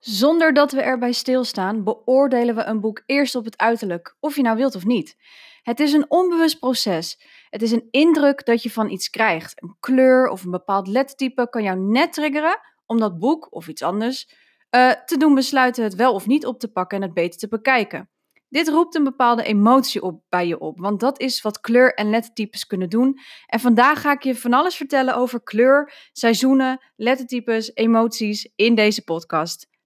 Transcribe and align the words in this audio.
Zonder 0.00 0.52
dat 0.52 0.72
we 0.72 0.80
erbij 0.82 1.12
stilstaan, 1.12 1.84
beoordelen 1.84 2.54
we 2.54 2.62
een 2.62 2.80
boek 2.80 3.02
eerst 3.06 3.34
op 3.34 3.44
het 3.44 3.58
uiterlijk, 3.58 4.16
of 4.20 4.36
je 4.36 4.42
nou 4.42 4.56
wilt 4.56 4.74
of 4.74 4.84
niet. 4.84 5.16
Het 5.62 5.80
is 5.80 5.92
een 5.92 6.10
onbewust 6.10 6.58
proces. 6.58 7.22
Het 7.50 7.62
is 7.62 7.70
een 7.70 7.88
indruk 7.90 8.44
dat 8.44 8.62
je 8.62 8.70
van 8.70 8.90
iets 8.90 9.10
krijgt. 9.10 9.62
Een 9.62 9.76
kleur 9.80 10.28
of 10.28 10.44
een 10.44 10.50
bepaald 10.50 10.86
lettertype 10.86 11.48
kan 11.48 11.62
jou 11.62 11.78
net 11.78 12.12
triggeren 12.12 12.60
om 12.86 12.98
dat 12.98 13.18
boek 13.18 13.54
of 13.54 13.68
iets 13.68 13.82
anders 13.82 14.28
uh, 14.70 14.90
te 14.90 15.16
doen 15.16 15.34
besluiten 15.34 15.84
het 15.84 15.94
wel 15.94 16.14
of 16.14 16.26
niet 16.26 16.46
op 16.46 16.60
te 16.60 16.72
pakken 16.72 16.96
en 16.96 17.02
het 17.02 17.14
beter 17.14 17.38
te 17.38 17.48
bekijken. 17.48 18.10
Dit 18.48 18.68
roept 18.68 18.94
een 18.94 19.04
bepaalde 19.04 19.42
emotie 19.42 20.02
op 20.02 20.22
bij 20.28 20.46
je 20.46 20.58
op, 20.58 20.78
want 20.80 21.00
dat 21.00 21.20
is 21.20 21.42
wat 21.42 21.60
kleur- 21.60 21.94
en 21.94 22.10
lettertypes 22.10 22.66
kunnen 22.66 22.88
doen. 22.88 23.18
En 23.46 23.60
vandaag 23.60 24.00
ga 24.00 24.12
ik 24.12 24.22
je 24.22 24.36
van 24.36 24.52
alles 24.52 24.76
vertellen 24.76 25.14
over 25.14 25.42
kleur, 25.42 25.92
seizoenen, 26.12 26.80
lettertypes, 26.96 27.74
emoties 27.74 28.52
in 28.54 28.74
deze 28.74 29.04
podcast. 29.04 29.69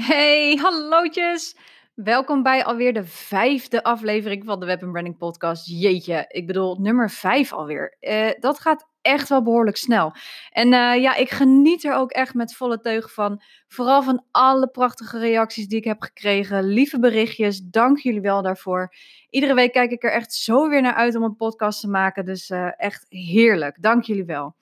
Hey, 0.00 0.58
hallootjes! 0.62 1.56
Welkom 1.94 2.42
bij 2.42 2.64
alweer 2.64 2.92
de 2.92 3.04
vijfde 3.04 3.82
aflevering 3.82 4.44
van 4.44 4.60
de 4.60 4.66
Web 4.66 4.78
Branding 4.78 5.16
Podcast. 5.16 5.66
Jeetje, 5.66 6.24
ik 6.28 6.46
bedoel 6.46 6.76
nummer 6.76 7.10
vijf 7.10 7.52
alweer. 7.52 7.96
Uh, 8.00 8.30
dat 8.38 8.60
gaat 8.60 8.88
echt 9.02 9.28
wel 9.28 9.42
behoorlijk 9.42 9.76
snel. 9.76 10.12
En 10.50 10.66
uh, 10.66 10.96
ja, 11.02 11.14
ik 11.14 11.30
geniet 11.30 11.84
er 11.84 11.94
ook 11.94 12.10
echt 12.10 12.34
met 12.34 12.54
volle 12.54 12.80
teug 12.80 13.12
van. 13.12 13.42
Vooral 13.68 14.02
van 14.02 14.24
alle 14.30 14.68
prachtige 14.68 15.18
reacties 15.18 15.68
die 15.68 15.78
ik 15.78 15.84
heb 15.84 16.02
gekregen. 16.02 16.64
Lieve 16.64 16.98
berichtjes, 16.98 17.60
dank 17.60 17.98
jullie 17.98 18.20
wel 18.20 18.42
daarvoor. 18.42 18.94
Iedere 19.30 19.54
week 19.54 19.72
kijk 19.72 19.90
ik 19.90 20.04
er 20.04 20.12
echt 20.12 20.32
zo 20.32 20.68
weer 20.68 20.82
naar 20.82 20.94
uit 20.94 21.16
om 21.16 21.22
een 21.22 21.36
podcast 21.36 21.80
te 21.80 21.88
maken. 21.88 22.24
Dus 22.24 22.50
uh, 22.50 22.70
echt 22.76 23.06
heerlijk. 23.08 23.82
Dank 23.82 24.04
jullie 24.04 24.24
wel. 24.24 24.54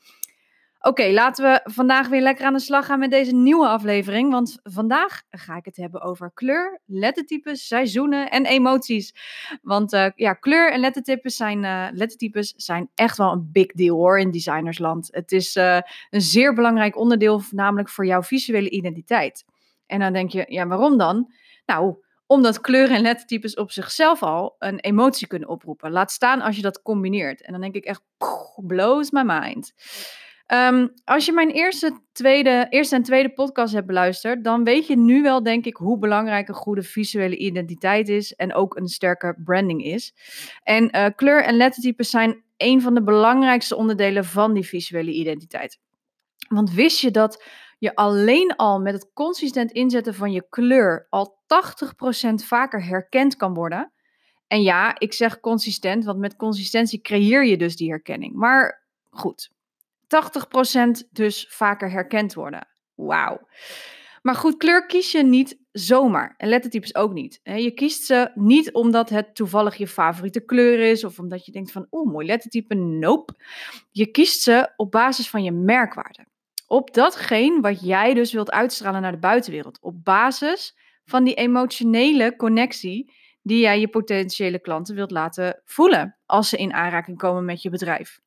Oké, 0.89 1.11
laten 1.11 1.45
we 1.45 1.61
vandaag 1.65 2.09
weer 2.09 2.21
lekker 2.21 2.45
aan 2.45 2.53
de 2.53 2.59
slag 2.59 2.87
gaan 2.87 2.99
met 2.99 3.11
deze 3.11 3.35
nieuwe 3.35 3.67
aflevering. 3.67 4.31
Want 4.31 4.59
vandaag 4.63 5.23
ga 5.31 5.57
ik 5.57 5.65
het 5.65 5.77
hebben 5.77 6.01
over 6.03 6.31
kleur, 6.35 6.81
lettertypes, 6.87 7.67
seizoenen 7.67 8.31
en 8.31 8.47
emoties. 8.47 9.15
Want 9.63 9.93
uh, 9.93 10.07
ja, 10.15 10.33
kleur 10.33 10.73
en 10.73 10.81
lettertypes 10.81 11.37
zijn, 11.37 11.65
uh, 11.65 11.87
lettertypes 11.93 12.53
zijn 12.57 12.91
echt 12.95 13.17
wel 13.17 13.33
een 13.33 13.49
big 13.53 13.67
deal 13.67 13.97
hoor 13.97 14.19
in 14.19 14.31
designersland. 14.31 15.09
Het 15.11 15.33
is 15.33 15.57
uh, 15.57 15.79
een 16.11 16.21
zeer 16.21 16.55
belangrijk 16.55 16.97
onderdeel, 16.97 17.43
namelijk 17.51 17.89
voor 17.89 18.07
jouw 18.07 18.23
visuele 18.23 18.71
identiteit. 18.71 19.45
En 19.87 20.01
dan 20.01 20.13
denk 20.13 20.31
je, 20.31 20.45
ja, 20.49 20.67
waarom 20.67 20.99
dan? 20.99 21.33
Nou, 21.67 21.97
omdat 22.27 22.61
kleuren 22.61 22.97
en 22.97 23.03
lettertypes 23.03 23.55
op 23.55 23.71
zichzelf 23.71 24.23
al 24.23 24.57
een 24.59 24.81
emotie 24.81 25.27
kunnen 25.27 25.49
oproepen. 25.49 25.91
Laat 25.91 26.11
staan 26.11 26.41
als 26.41 26.57
je 26.57 26.63
dat 26.63 26.83
combineert. 26.83 27.43
En 27.43 27.53
dan 27.53 27.61
denk 27.61 27.75
ik 27.75 27.85
echt, 27.85 28.03
blows 28.57 29.11
my 29.11 29.23
mind. 29.23 29.73
Um, 30.53 30.93
als 31.05 31.27
je 31.27 31.33
mijn 31.33 31.51
eerste, 31.51 32.01
tweede, 32.13 32.67
eerste 32.71 32.95
en 32.95 33.03
tweede 33.03 33.33
podcast 33.33 33.75
hebt 33.75 33.87
beluisterd, 33.87 34.45
dan 34.45 34.65
weet 34.65 34.87
je 34.87 34.97
nu 34.97 35.23
wel, 35.23 35.43
denk 35.43 35.65
ik, 35.65 35.77
hoe 35.77 35.99
belangrijk 35.99 36.49
een 36.49 36.55
goede 36.55 36.83
visuele 36.83 37.37
identiteit 37.37 38.09
is 38.09 38.35
en 38.35 38.55
ook 38.55 38.77
een 38.77 38.89
sterke 38.89 39.37
branding 39.45 39.85
is. 39.85 40.15
En 40.63 40.97
uh, 40.97 41.07
kleur 41.17 41.45
en 41.45 41.57
lettertypes 41.57 42.11
zijn 42.11 42.43
een 42.57 42.83
van 42.83 42.95
de 42.95 43.03
belangrijkste 43.03 43.77
onderdelen 43.77 44.25
van 44.25 44.55
die 44.55 44.67
visuele 44.67 45.13
identiteit. 45.13 45.79
Want 46.49 46.73
wist 46.73 47.01
je 47.01 47.11
dat 47.11 47.45
je 47.79 47.95
alleen 47.95 48.57
al 48.57 48.81
met 48.81 48.95
het 48.95 49.11
consistent 49.13 49.71
inzetten 49.73 50.15
van 50.15 50.33
je 50.33 50.47
kleur 50.49 51.07
al 51.11 51.39
80% 52.31 52.35
vaker 52.35 52.85
herkend 52.85 53.37
kan 53.37 53.55
worden? 53.55 53.93
En 54.47 54.63
ja, 54.63 54.99
ik 54.99 55.13
zeg 55.13 55.41
consistent, 55.41 56.05
want 56.05 56.19
met 56.19 56.37
consistentie 56.37 57.01
creëer 57.01 57.45
je 57.45 57.57
dus 57.57 57.77
die 57.77 57.89
herkenning. 57.89 58.35
Maar 58.35 58.87
goed, 59.11 59.57
80% 60.09 61.09
dus 61.11 61.47
vaker 61.49 61.91
herkend 61.91 62.35
worden. 62.35 62.69
Wauw. 62.95 63.49
Maar 64.23 64.35
goed, 64.35 64.57
kleur 64.57 64.87
kies 64.87 65.13
je 65.13 65.23
niet 65.23 65.59
zomaar. 65.73 66.35
En 66.37 66.49
lettertypes 66.49 66.95
ook 66.95 67.13
niet. 67.13 67.41
Je 67.43 67.71
kiest 67.71 68.05
ze 68.05 68.31
niet 68.35 68.73
omdat 68.73 69.09
het 69.09 69.35
toevallig 69.35 69.77
je 69.77 69.89
favoriete 69.89 70.45
kleur 70.45 70.79
is. 70.79 71.05
Of 71.05 71.19
omdat 71.19 71.47
je 71.47 71.53
denkt 71.53 71.73
van, 71.73 71.87
oeh, 71.91 72.13
mooi 72.13 72.27
lettertype. 72.27 72.75
Nope. 72.75 73.35
Je 73.91 74.07
kiest 74.07 74.43
ze 74.43 74.73
op 74.77 74.91
basis 74.91 75.31
van 75.31 75.43
je 75.43 75.53
merkwaarde. 75.53 76.27
Op 76.67 76.95
datgene 76.95 77.61
wat 77.61 77.81
jij 77.81 78.15
dus 78.15 78.33
wilt 78.33 78.51
uitstralen 78.51 79.03
naar 79.03 79.13
de 79.13 79.19
buitenwereld. 79.19 79.79
Op 79.81 80.05
basis 80.05 80.77
van 81.05 81.25
die 81.25 81.35
emotionele 81.35 82.37
connectie 82.37 83.13
die 83.43 83.61
jij 83.61 83.81
je 83.81 83.89
potentiële 83.89 84.61
klanten 84.61 84.95
wilt 84.95 85.11
laten 85.11 85.63
voelen 85.65 86.17
als 86.27 86.49
ze 86.49 86.57
in 86.57 86.73
aanraking 86.73 87.19
komen 87.19 87.45
met 87.45 87.63
je 87.63 87.71
bedrijf. 87.71 88.21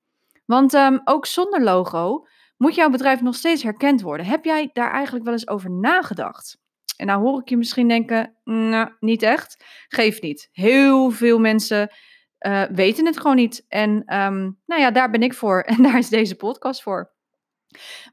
Want 0.51 0.73
um, 0.73 1.01
ook 1.03 1.25
zonder 1.25 1.63
logo 1.63 2.28
moet 2.57 2.75
jouw 2.75 2.89
bedrijf 2.89 3.22
nog 3.22 3.35
steeds 3.35 3.63
herkend 3.63 4.01
worden. 4.01 4.25
Heb 4.25 4.45
jij 4.45 4.69
daar 4.73 4.91
eigenlijk 4.91 5.25
wel 5.25 5.34
eens 5.34 5.47
over 5.47 5.72
nagedacht? 5.72 6.57
En 6.97 7.06
nou 7.06 7.22
hoor 7.22 7.39
ik 7.39 7.50
je 7.50 7.57
misschien 7.57 7.88
denken, 7.88 8.35
nou, 8.44 8.91
niet 9.00 9.23
echt. 9.23 9.63
Geef 9.88 10.22
niet. 10.22 10.50
Heel 10.51 11.11
veel 11.11 11.40
mensen 11.40 11.91
uh, 12.40 12.63
weten 12.63 13.06
het 13.06 13.17
gewoon 13.17 13.35
niet. 13.35 13.66
En 13.67 13.90
um, 13.90 14.59
nou 14.66 14.81
ja, 14.81 14.91
daar 14.91 15.09
ben 15.09 15.23
ik 15.23 15.34
voor 15.34 15.61
en 15.72 15.84
daar 15.84 15.97
is 15.97 16.09
deze 16.09 16.35
podcast 16.35 16.81
voor. 16.81 17.11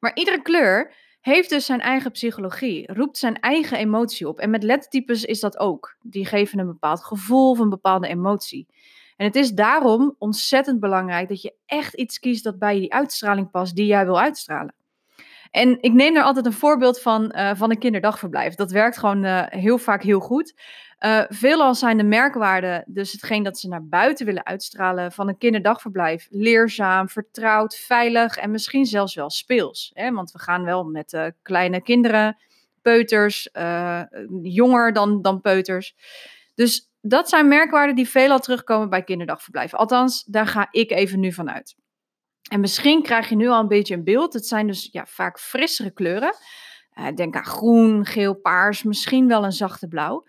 Maar 0.00 0.14
iedere 0.14 0.42
kleur 0.42 0.94
heeft 1.20 1.50
dus 1.50 1.66
zijn 1.66 1.80
eigen 1.80 2.10
psychologie, 2.10 2.92
roept 2.92 3.18
zijn 3.18 3.40
eigen 3.40 3.78
emotie 3.78 4.28
op. 4.28 4.38
En 4.38 4.50
met 4.50 4.62
lettertypes 4.62 5.24
is 5.24 5.40
dat 5.40 5.58
ook. 5.58 5.96
Die 6.00 6.26
geven 6.26 6.58
een 6.58 6.66
bepaald 6.66 7.04
gevoel 7.04 7.50
of 7.50 7.58
een 7.58 7.68
bepaalde 7.68 8.08
emotie. 8.08 8.66
En 9.18 9.26
het 9.26 9.36
is 9.36 9.52
daarom 9.52 10.14
ontzettend 10.18 10.80
belangrijk 10.80 11.28
dat 11.28 11.42
je 11.42 11.54
echt 11.66 11.94
iets 11.94 12.18
kiest 12.18 12.44
dat 12.44 12.58
bij 12.58 12.78
die 12.78 12.92
uitstraling 12.92 13.50
past 13.50 13.76
die 13.76 13.86
jij 13.86 14.04
wil 14.04 14.20
uitstralen. 14.20 14.74
En 15.50 15.82
ik 15.82 15.92
neem 15.92 16.14
daar 16.14 16.24
altijd 16.24 16.46
een 16.46 16.52
voorbeeld 16.52 17.00
van, 17.00 17.32
uh, 17.36 17.50
van 17.54 17.70
een 17.70 17.78
kinderdagverblijf. 17.78 18.54
Dat 18.54 18.70
werkt 18.70 18.98
gewoon 18.98 19.24
uh, 19.24 19.42
heel 19.46 19.78
vaak 19.78 20.02
heel 20.02 20.20
goed. 20.20 20.54
Uh, 21.00 21.22
veelal 21.28 21.74
zijn 21.74 21.96
de 21.96 22.04
merkwaarden, 22.04 22.84
dus 22.86 23.12
hetgeen 23.12 23.42
dat 23.42 23.58
ze 23.58 23.68
naar 23.68 23.86
buiten 23.86 24.26
willen 24.26 24.46
uitstralen 24.46 25.12
van 25.12 25.28
een 25.28 25.38
kinderdagverblijf, 25.38 26.26
leerzaam, 26.30 27.08
vertrouwd, 27.08 27.76
veilig 27.76 28.36
en 28.36 28.50
misschien 28.50 28.84
zelfs 28.84 29.14
wel 29.14 29.30
speels. 29.30 29.90
Hè? 29.94 30.12
Want 30.12 30.30
we 30.30 30.38
gaan 30.38 30.64
wel 30.64 30.84
met 30.84 31.32
kleine 31.42 31.82
kinderen, 31.82 32.36
peuters, 32.82 33.48
jonger 34.42 34.92
dan, 34.92 35.22
dan 35.22 35.40
peuters. 35.40 35.94
Dus 36.54 36.87
dat 37.00 37.28
zijn 37.28 37.48
merkwaarden 37.48 37.96
die 37.96 38.08
veelal 38.08 38.38
terugkomen 38.38 38.88
bij 38.88 39.02
kinderdagverblijven. 39.02 39.78
Althans, 39.78 40.24
daar 40.24 40.46
ga 40.46 40.68
ik 40.70 40.90
even 40.90 41.20
nu 41.20 41.32
van 41.32 41.50
uit. 41.50 41.76
En 42.50 42.60
misschien 42.60 43.02
krijg 43.02 43.28
je 43.28 43.36
nu 43.36 43.48
al 43.48 43.60
een 43.60 43.68
beetje 43.68 43.94
een 43.94 44.04
beeld. 44.04 44.32
Het 44.32 44.46
zijn 44.46 44.66
dus 44.66 44.88
ja, 44.92 45.06
vaak 45.06 45.40
frissere 45.40 45.90
kleuren. 45.90 46.34
Uh, 46.98 47.06
denk 47.14 47.36
aan 47.36 47.44
groen, 47.44 48.04
geel, 48.04 48.34
paars, 48.34 48.82
misschien 48.82 49.28
wel 49.28 49.44
een 49.44 49.52
zachte 49.52 49.88
blauw. 49.88 50.26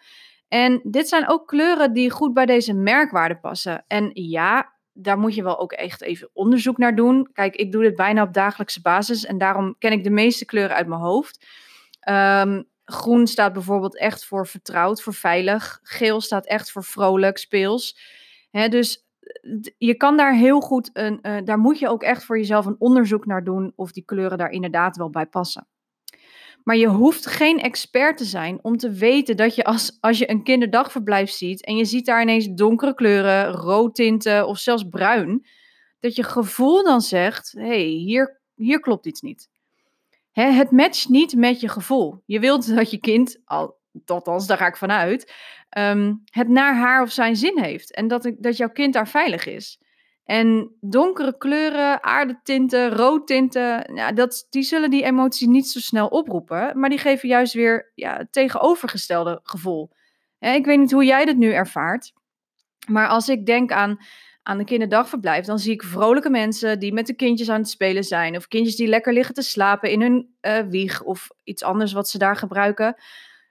En 0.47 0.81
dit 0.83 1.09
zijn 1.09 1.29
ook 1.29 1.47
kleuren 1.47 1.93
die 1.93 2.09
goed 2.09 2.33
bij 2.33 2.45
deze 2.45 2.73
merkwaarden 2.73 3.39
passen. 3.39 3.83
En 3.87 4.09
ja, 4.13 4.73
daar 4.93 5.19
moet 5.19 5.35
je 5.35 5.43
wel 5.43 5.59
ook 5.59 5.71
echt 5.71 6.01
even 6.01 6.29
onderzoek 6.33 6.77
naar 6.77 6.95
doen. 6.95 7.29
Kijk, 7.33 7.55
ik 7.55 7.71
doe 7.71 7.83
dit 7.83 7.95
bijna 7.95 8.21
op 8.21 8.33
dagelijkse 8.33 8.81
basis 8.81 9.25
en 9.25 9.37
daarom 9.37 9.75
ken 9.77 9.91
ik 9.91 10.03
de 10.03 10.09
meeste 10.09 10.45
kleuren 10.45 10.75
uit 10.75 10.87
mijn 10.87 11.01
hoofd. 11.01 11.45
Um, 12.09 12.67
Groen 12.91 13.27
staat 13.27 13.53
bijvoorbeeld 13.53 13.97
echt 13.97 14.25
voor 14.25 14.47
vertrouwd, 14.47 15.01
voor 15.01 15.13
veilig. 15.13 15.79
Geel 15.83 16.21
staat 16.21 16.47
echt 16.47 16.71
voor 16.71 16.83
vrolijk, 16.83 17.37
speels. 17.37 17.99
dus 18.51 19.07
je 19.77 19.95
kan 19.95 20.17
daar 20.17 20.35
heel 20.35 20.59
goed, 20.59 20.89
een, 20.93 21.19
uh, 21.21 21.37
daar 21.43 21.59
moet 21.59 21.79
je 21.79 21.89
ook 21.89 22.03
echt 22.03 22.23
voor 22.23 22.37
jezelf 22.37 22.65
een 22.65 22.79
onderzoek 22.79 23.25
naar 23.25 23.43
doen 23.43 23.73
of 23.75 23.91
die 23.91 24.05
kleuren 24.05 24.37
daar 24.37 24.49
inderdaad 24.49 24.97
wel 24.97 25.09
bij 25.09 25.25
passen. 25.25 25.67
Maar 26.63 26.75
je 26.75 26.87
hoeft 26.87 27.25
geen 27.25 27.59
expert 27.59 28.17
te 28.17 28.25
zijn 28.25 28.59
om 28.61 28.77
te 28.77 28.91
weten 28.91 29.37
dat 29.37 29.55
je 29.55 29.63
als, 29.63 29.97
als 29.99 30.17
je 30.17 30.29
een 30.29 30.43
kinderdagverblijf 30.43 31.29
ziet 31.29 31.65
en 31.65 31.75
je 31.75 31.85
ziet 31.85 32.05
daar 32.05 32.21
ineens 32.21 32.47
donkere 32.47 32.93
kleuren, 32.93 33.51
roodtinten 33.51 34.47
of 34.47 34.57
zelfs 34.57 34.83
bruin, 34.83 35.45
dat 35.99 36.15
je 36.15 36.23
gevoel 36.23 36.83
dan 36.83 37.01
zegt: 37.01 37.51
hé, 37.51 37.65
hey, 37.65 37.83
hier, 37.83 38.41
hier 38.55 38.79
klopt 38.79 39.05
iets 39.05 39.21
niet 39.21 39.49
het 40.31 40.71
matcht 40.71 41.09
niet 41.09 41.35
met 41.35 41.59
je 41.59 41.69
gevoel. 41.69 42.23
Je 42.25 42.39
wilt 42.39 42.75
dat 42.75 42.91
je 42.91 42.99
kind, 42.99 43.41
al, 43.45 43.79
althans 44.05 44.47
daar 44.47 44.57
ga 44.57 44.67
ik 44.67 44.77
vanuit, 44.77 45.33
um, 45.77 46.21
het 46.25 46.47
naar 46.47 46.75
haar 46.75 47.01
of 47.01 47.11
zijn 47.11 47.35
zin 47.35 47.59
heeft. 47.59 47.93
En 47.95 48.07
dat, 48.07 48.31
dat 48.37 48.57
jouw 48.57 48.69
kind 48.69 48.93
daar 48.93 49.07
veilig 49.07 49.45
is. 49.45 49.79
En 50.23 50.75
donkere 50.79 51.37
kleuren, 51.37 52.03
aardetinten, 52.03 52.91
roodtinten, 52.91 53.95
ja, 53.95 54.11
dat, 54.11 54.47
die 54.49 54.63
zullen 54.63 54.89
die 54.89 55.03
emotie 55.03 55.49
niet 55.49 55.67
zo 55.67 55.79
snel 55.79 56.07
oproepen, 56.07 56.79
maar 56.79 56.89
die 56.89 56.97
geven 56.97 57.29
juist 57.29 57.53
weer 57.53 57.91
ja, 57.95 58.17
het 58.17 58.31
tegenovergestelde 58.31 59.39
gevoel. 59.43 59.91
ik 60.39 60.65
weet 60.65 60.79
niet 60.79 60.91
hoe 60.91 61.05
jij 61.05 61.25
dit 61.25 61.37
nu 61.37 61.51
ervaart, 61.51 62.13
maar 62.87 63.07
als 63.07 63.29
ik 63.29 63.45
denk 63.45 63.71
aan, 63.71 63.97
aan 64.43 64.59
een 64.59 64.65
kinderdagverblijf, 64.65 65.45
dan 65.45 65.59
zie 65.59 65.73
ik 65.73 65.83
vrolijke 65.83 66.29
mensen 66.29 66.79
die 66.79 66.93
met 66.93 67.07
de 67.07 67.13
kindjes 67.13 67.49
aan 67.49 67.59
het 67.59 67.69
spelen 67.69 68.03
zijn, 68.03 68.35
of 68.35 68.47
kindjes 68.47 68.75
die 68.75 68.87
lekker 68.87 69.13
liggen 69.13 69.35
te 69.35 69.41
slapen 69.41 69.91
in 69.91 70.01
hun 70.01 70.33
uh, 70.41 70.59
wieg 70.59 71.03
of 71.03 71.29
iets 71.43 71.63
anders 71.63 71.93
wat 71.93 72.09
ze 72.09 72.17
daar 72.17 72.35
gebruiken. 72.35 72.95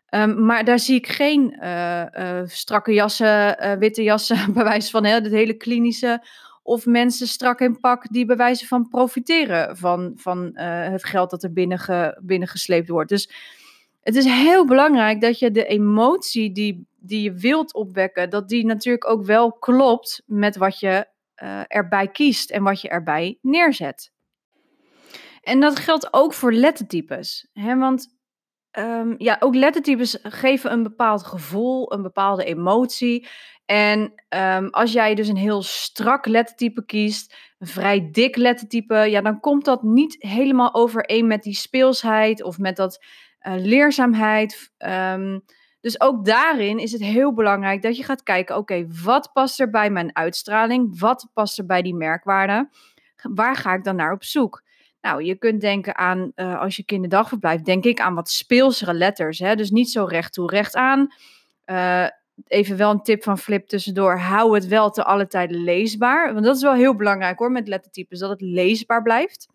Ehm, 0.07 0.45
maar 0.45 0.65
daar 0.65 0.79
zie 0.79 0.97
ik 0.97 1.07
geen 1.07 1.59
uh, 1.63 2.41
strakke 2.45 2.93
jassen, 2.93 3.79
witte 3.79 4.03
jassen, 4.03 4.53
bij 4.55 4.65
wijze 4.65 4.91
van 4.91 5.05
het 5.05 5.27
hele 5.27 5.55
klinische 5.55 6.27
of 6.63 6.87
mensen 6.87 7.27
strak 7.27 7.61
in 7.61 7.81
pak 7.81 8.07
die 8.11 8.27
bij 8.27 8.37
wijze 8.37 8.67
van 8.67 8.89
profiteren 8.89 9.77
van, 9.77 10.13
van 10.17 10.59
het 10.59 11.05
geld 11.05 11.31
dat 11.31 11.43
er 11.43 11.53
binnen 11.53 12.17
binnengesleept 12.23 12.89
wordt. 12.89 13.09
Dus 13.09 13.31
het 14.09 14.17
is 14.17 14.25
heel 14.25 14.67
belangrijk 14.67 15.21
dat 15.21 15.39
je 15.39 15.51
de 15.51 15.65
emotie 15.65 16.53
die, 16.53 16.87
die 17.09 17.23
je 17.23 17.33
wilt 17.33 17.75
opwekken, 17.75 18.31
dat 18.31 18.49
die 18.49 18.65
natuurlijk 18.65 19.09
ook 19.11 19.25
wel 19.25 19.53
klopt 19.53 20.23
met 20.27 20.57
wat 20.57 20.81
je 20.81 21.07
uh, 21.43 21.61
erbij 21.67 22.09
kiest 22.09 22.51
en 22.51 22.63
wat 22.63 22.81
je 22.81 22.89
erbij 22.89 23.39
neerzet. 23.43 24.13
En 25.41 25.61
dat 25.61 25.79
geldt 25.79 26.13
ook 26.13 26.33
voor 26.33 26.53
lettertypes. 26.53 27.49
Hè? 27.53 27.77
Want 27.77 28.17
um, 28.79 29.15
ja, 29.19 29.37
ook 29.41 29.55
lettertypes 29.55 30.19
geven 30.23 30.73
een 30.73 30.83
bepaald 30.83 31.23
gevoel, 31.23 31.93
een 31.93 32.03
bepaalde 32.03 32.45
emotie. 32.45 33.29
En 33.65 34.13
um, 34.29 34.69
als 34.71 34.93
jij 34.93 35.15
dus 35.15 35.29
een 35.29 35.37
heel 35.37 35.63
strak 35.63 36.27
lettertype 36.27 36.85
kiest, 36.85 37.37
een 37.59 37.67
vrij 37.67 38.09
dik 38.11 38.37
lettertype, 38.37 38.95
ja, 38.95 39.21
dan 39.21 39.41
komt 39.41 39.65
dat 39.65 39.83
niet 39.83 40.17
helemaal 40.19 40.75
overeen 40.75 41.27
met 41.27 41.43
die 41.43 41.55
speelsheid 41.55 42.43
of 42.43 42.59
met 42.59 42.77
dat 42.77 43.05
uh, 43.43 43.55
leerzaamheid. 43.57 44.73
Um, 44.79 45.45
dus 45.89 46.01
ook 46.01 46.25
daarin 46.25 46.79
is 46.79 46.93
het 46.93 47.03
heel 47.03 47.35
belangrijk 47.35 47.83
dat 47.83 47.97
je 47.97 48.05
gaat 48.05 48.23
kijken: 48.23 48.57
oké, 48.57 48.87
wat 49.03 49.31
past 49.33 49.61
er 49.61 49.71
bij 49.71 49.91
mijn 49.91 50.17
uitstraling? 50.17 50.99
Wat 51.01 51.29
past 51.33 51.59
er 51.59 51.67
bij 51.67 51.83
die 51.83 51.95
merkwaarde? 51.95 52.69
Waar 53.23 53.57
ga 53.57 53.75
ik 53.75 53.85
dan 53.85 53.97
naar 53.97 54.13
op 54.13 54.25
zoek? 54.25 54.63
Nou, 55.01 55.25
je 55.25 55.35
kunt 55.35 55.61
denken 55.61 55.97
aan, 55.97 56.33
uh, 56.37 56.61
als 56.61 56.77
je 56.77 56.85
kinderdagverblijf, 56.85 57.63
denk 57.63 57.85
ik 57.85 58.01
aan 58.01 58.15
wat 58.15 58.31
speelsere 58.31 58.95
letters. 58.95 59.39
Hè? 59.39 59.55
Dus 59.55 59.71
niet 59.71 59.91
zo 59.91 60.05
recht 60.05 60.33
toe, 60.33 60.51
recht 60.51 60.75
aan. 60.75 61.09
Uh, 61.67 62.07
even 62.47 62.77
wel 62.77 62.91
een 62.91 63.03
tip 63.03 63.23
van 63.23 63.39
Flip 63.39 63.69
tussendoor. 63.69 64.19
Hou 64.19 64.55
het 64.55 64.67
wel 64.67 64.91
te 64.91 65.05
alle 65.05 65.27
tijden 65.27 65.65
leesbaar. 65.65 66.33
Want 66.33 66.45
dat 66.45 66.57
is 66.57 66.63
wel 66.63 66.75
heel 66.75 66.97
belangrijk 66.97 67.39
hoor 67.39 67.53
met 67.53 67.69
lettertypes, 67.69 68.19
dat 68.19 68.31
het 68.31 68.41
leesbaar 68.41 69.03
blijft. 69.03 69.49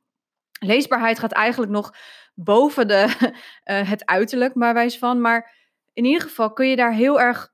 Leesbaarheid 0.59 1.19
gaat 1.19 1.31
eigenlijk 1.31 1.71
nog 1.71 1.93
boven 2.33 2.87
de, 2.87 3.31
uh, 3.65 3.89
het 3.93 4.05
uiterlijk, 4.05 4.55
maar 4.55 4.73
wijs 4.73 4.97
van. 4.97 5.21
Maar 5.21 5.62
in 5.93 6.05
ieder 6.05 6.21
geval 6.21 6.53
kun 6.53 6.67
je 6.67 6.75
daar 6.75 6.93
heel 6.93 7.21
erg 7.21 7.53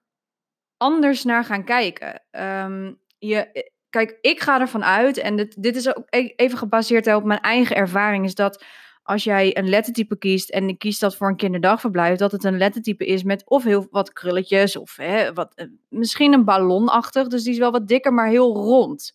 anders 0.78 1.24
naar 1.24 1.44
gaan 1.44 1.64
kijken. 1.64 2.22
Um, 2.32 3.00
je, 3.18 3.70
kijk, 3.90 4.18
ik 4.22 4.40
ga 4.40 4.60
ervan 4.60 4.84
uit, 4.84 5.18
en 5.18 5.36
dit, 5.36 5.64
dit 5.64 5.76
is 5.76 5.96
ook 5.96 6.06
e-, 6.10 6.34
even 6.36 6.58
gebaseerd 6.58 7.14
op 7.16 7.24
mijn 7.24 7.40
eigen 7.40 7.76
ervaring, 7.76 8.26
is 8.26 8.36
dat 8.36 8.64
als 9.04 9.24
jij 9.24 9.58
een 9.58 9.70
lettertype 9.70 10.18
kiest 10.18 10.50
en 10.50 10.70
ik 10.70 10.80
kies 10.80 11.00
dat 11.00 11.16
voor 11.16 11.28
een 11.28 11.36
kinderdagverblijf, 11.36 12.18
dat 12.18 12.32
het 12.32 12.44
een 12.44 12.58
lettertype 12.58 13.06
is 13.06 13.24
met 13.24 13.50
of 13.50 13.64
heel 13.64 13.88
wat 13.92 14.14
krulletjes 14.14 14.76
of 14.76 14.96
hè, 14.96 15.34
wat, 15.34 15.52
eh, 15.56 15.66
misschien 15.88 16.34
een 16.34 16.46
ballonachtig. 16.46 17.28
Dus 17.28 17.44
die 17.44 17.54
is 17.54 17.60
wel 17.60 17.72
wat 17.72 17.88
dikker, 17.88 18.14
maar 18.14 18.28
heel 18.28 18.56
rond. 18.56 19.14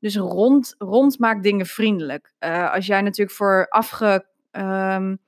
Dus 0.00 0.16
rond, 0.16 0.74
rond 0.78 1.18
maakt 1.18 1.42
dingen 1.42 1.66
vriendelijk. 1.66 2.32
Uh, 2.40 2.72
als 2.72 2.86
jij 2.86 3.00
natuurlijk 3.00 3.36
voor 3.36 3.66
afge, 3.68 4.26
um, 4.50 5.18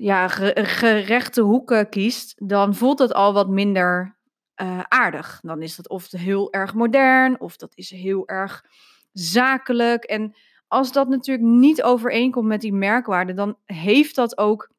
ja, 0.00 0.28
gerechte 0.54 1.40
hoeken 1.40 1.88
kiest, 1.88 2.48
dan 2.48 2.74
voelt 2.74 2.98
het 2.98 3.14
al 3.14 3.32
wat 3.32 3.48
minder 3.48 4.18
uh, 4.62 4.80
aardig. 4.88 5.40
Dan 5.42 5.62
is 5.62 5.76
dat 5.76 5.88
of 5.88 6.10
heel 6.10 6.52
erg 6.52 6.74
modern 6.74 7.40
of 7.40 7.56
dat 7.56 7.72
is 7.74 7.90
heel 7.90 8.28
erg 8.28 8.64
zakelijk. 9.12 10.04
En 10.04 10.36
als 10.66 10.92
dat 10.92 11.08
natuurlijk 11.08 11.48
niet 11.48 11.82
overeenkomt 11.82 12.46
met 12.46 12.60
die 12.60 12.72
merkwaarde, 12.72 13.34
dan 13.34 13.56
heeft 13.64 14.14
dat 14.14 14.38
ook 14.38 14.70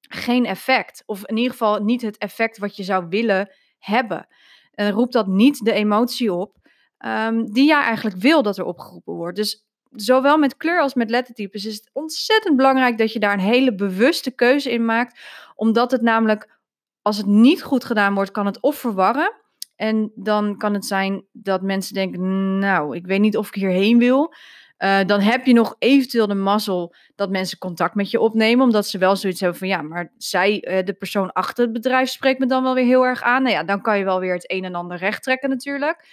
geen 0.00 0.44
effect. 0.44 1.02
Of 1.06 1.26
in 1.26 1.36
ieder 1.36 1.52
geval 1.52 1.82
niet 1.82 2.02
het 2.02 2.18
effect 2.18 2.58
wat 2.58 2.76
je 2.76 2.82
zou 2.82 3.06
willen 3.08 3.50
hebben. 3.78 4.26
En 4.70 4.90
roept 4.90 5.12
dat 5.12 5.26
niet 5.26 5.64
de 5.64 5.72
emotie 5.72 6.32
op 6.32 6.56
um, 6.98 7.52
die 7.52 7.66
jij 7.66 7.82
eigenlijk 7.82 8.16
wil 8.16 8.42
dat 8.42 8.58
er 8.58 8.64
opgeroepen 8.64 9.14
wordt. 9.14 9.36
Dus 9.36 9.67
zowel 9.90 10.38
met 10.38 10.56
kleur 10.56 10.80
als 10.80 10.94
met 10.94 11.10
lettertypes 11.10 11.64
is 11.64 11.74
het 11.74 11.90
ontzettend 11.92 12.56
belangrijk 12.56 12.98
dat 12.98 13.12
je 13.12 13.18
daar 13.18 13.32
een 13.32 13.38
hele 13.38 13.74
bewuste 13.74 14.30
keuze 14.30 14.72
in 14.72 14.84
maakt. 14.84 15.20
Omdat 15.54 15.90
het 15.90 16.02
namelijk, 16.02 16.58
als 17.02 17.16
het 17.16 17.26
niet 17.26 17.62
goed 17.62 17.84
gedaan 17.84 18.14
wordt, 18.14 18.30
kan 18.30 18.46
het 18.46 18.60
of 18.60 18.76
verwarren. 18.76 19.32
En 19.76 20.12
dan 20.14 20.56
kan 20.56 20.74
het 20.74 20.84
zijn 20.84 21.24
dat 21.32 21.62
mensen 21.62 21.94
denken, 21.94 22.58
nou, 22.58 22.96
ik 22.96 23.06
weet 23.06 23.20
niet 23.20 23.36
of 23.36 23.48
ik 23.48 23.54
hierheen 23.54 23.98
wil. 23.98 24.34
Uh, 24.78 25.04
dan 25.06 25.20
heb 25.20 25.46
je 25.46 25.52
nog 25.52 25.76
eventueel 25.78 26.26
de 26.26 26.34
mazzel 26.34 26.94
dat 27.14 27.30
mensen 27.30 27.58
contact 27.58 27.94
met 27.94 28.10
je 28.10 28.20
opnemen, 28.20 28.64
omdat 28.64 28.86
ze 28.86 28.98
wel 28.98 29.16
zoiets 29.16 29.40
hebben 29.40 29.58
van 29.58 29.68
ja, 29.68 29.82
maar 29.82 30.12
zij, 30.16 30.64
uh, 30.68 30.84
de 30.84 30.92
persoon 30.92 31.32
achter 31.32 31.64
het 31.64 31.72
bedrijf, 31.72 32.08
spreekt 32.08 32.38
me 32.38 32.46
dan 32.46 32.62
wel 32.62 32.74
weer 32.74 32.84
heel 32.84 33.06
erg 33.06 33.22
aan. 33.22 33.42
Nou 33.42 33.54
ja, 33.54 33.64
dan 33.64 33.80
kan 33.80 33.98
je 33.98 34.04
wel 34.04 34.20
weer 34.20 34.34
het 34.34 34.50
een 34.50 34.64
en 34.64 34.74
ander 34.74 34.96
recht 34.96 35.22
trekken 35.22 35.48
natuurlijk. 35.48 36.06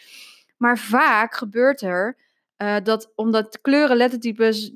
Maar 0.57 0.77
vaak 0.77 1.35
gebeurt 1.35 1.81
er 1.81 2.17
uh, 2.57 2.75
dat 2.83 3.11
omdat 3.15 3.61
kleuren, 3.61 3.97
lettertypes, 3.97 4.73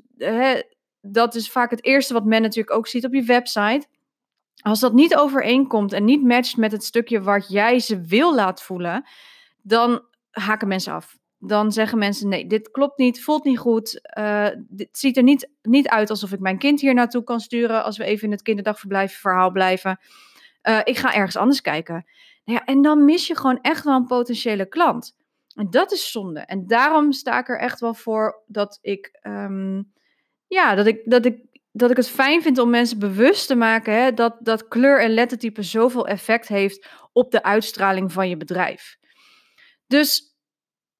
dat 1.00 1.34
is 1.34 1.50
vaak 1.50 1.70
het 1.70 1.84
eerste 1.84 2.12
wat 2.12 2.24
men 2.24 2.42
natuurlijk 2.42 2.76
ook 2.76 2.86
ziet 2.86 3.04
op 3.04 3.14
je 3.14 3.22
website. 3.22 3.86
Als 4.62 4.80
dat 4.80 4.92
niet 4.92 5.16
overeenkomt 5.16 5.92
en 5.92 6.04
niet 6.04 6.22
matcht 6.22 6.56
met 6.56 6.72
het 6.72 6.84
stukje 6.84 7.22
wat 7.22 7.48
jij 7.48 7.78
ze 7.78 8.00
wil 8.00 8.34
laten 8.34 8.64
voelen, 8.64 9.04
dan 9.62 10.04
haken 10.30 10.68
mensen 10.68 10.92
af 10.92 11.18
dan 11.40 11.72
zeggen 11.72 11.98
mensen: 11.98 12.28
nee, 12.28 12.46
dit 12.46 12.70
klopt 12.70 12.98
niet, 12.98 13.22
voelt 13.22 13.44
niet 13.44 13.58
goed. 13.58 14.00
Uh, 14.18 14.48
dit 14.68 14.98
ziet 14.98 15.16
er 15.16 15.22
niet, 15.22 15.50
niet 15.62 15.88
uit 15.88 16.10
alsof 16.10 16.32
ik 16.32 16.40
mijn 16.40 16.58
kind 16.58 16.80
hier 16.80 16.94
naartoe 16.94 17.24
kan 17.24 17.40
sturen. 17.40 17.84
Als 17.84 17.98
we 17.98 18.04
even 18.04 18.24
in 18.24 18.30
het 18.30 18.42
kinderdagverblijf 18.42 19.18
verhaal 19.18 19.50
blijven. 19.50 20.00
Uh, 20.62 20.80
ik 20.84 20.98
ga 20.98 21.14
ergens 21.14 21.36
anders 21.36 21.60
kijken. 21.60 22.04
Nou 22.44 22.58
ja, 22.58 22.64
en 22.64 22.82
dan 22.82 23.04
mis 23.04 23.26
je 23.26 23.36
gewoon 23.36 23.60
echt 23.60 23.84
wel 23.84 23.94
een 23.94 24.06
potentiële 24.06 24.68
klant. 24.68 25.16
En 25.54 25.70
dat 25.70 25.92
is 25.92 26.10
zonde. 26.10 26.40
En 26.40 26.66
daarom 26.66 27.12
sta 27.12 27.38
ik 27.38 27.48
er 27.48 27.58
echt 27.58 27.80
wel 27.80 27.94
voor 27.94 28.42
dat 28.46 28.78
ik, 28.82 29.18
um, 29.22 29.92
ja, 30.46 30.74
dat 30.74 30.86
ik, 30.86 31.02
dat 31.04 31.24
ik, 31.24 31.44
dat 31.72 31.90
ik 31.90 31.96
het 31.96 32.08
fijn 32.08 32.42
vind 32.42 32.58
om 32.58 32.70
mensen 32.70 32.98
bewust 32.98 33.46
te 33.46 33.54
maken 33.54 33.94
hè, 33.94 34.12
dat, 34.12 34.36
dat 34.40 34.68
kleur 34.68 35.02
en 35.02 35.14
lettertype 35.14 35.62
zoveel 35.62 36.06
effect 36.06 36.48
heeft 36.48 36.88
op 37.12 37.30
de 37.30 37.42
uitstraling 37.42 38.12
van 38.12 38.28
je 38.28 38.36
bedrijf. 38.36 38.98
Dus 39.86 40.36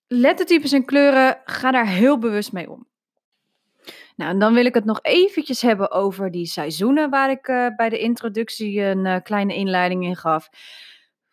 lettertypes 0.07 0.73
en 0.73 0.85
kleuren, 0.85 1.40
ga 1.45 1.71
daar 1.71 1.87
heel 1.87 2.19
bewust 2.19 2.52
mee 2.52 2.71
om. 2.71 2.88
Nou, 4.16 4.30
en 4.30 4.38
dan 4.38 4.54
wil 4.54 4.64
ik 4.64 4.75
het 4.75 4.85
nog 4.85 4.99
eventjes 5.02 5.62
hebben 5.62 5.90
over 5.90 6.30
die 6.30 6.47
seizoenen 6.47 7.11
waar 7.11 7.30
ik 7.30 7.49
uh, 7.49 7.66
bij 7.76 7.88
de 7.88 7.99
introductie 7.99 8.80
een 8.80 9.04
uh, 9.04 9.16
kleine 9.23 9.54
inleiding 9.54 10.04
in 10.04 10.16
gaf. 10.16 10.49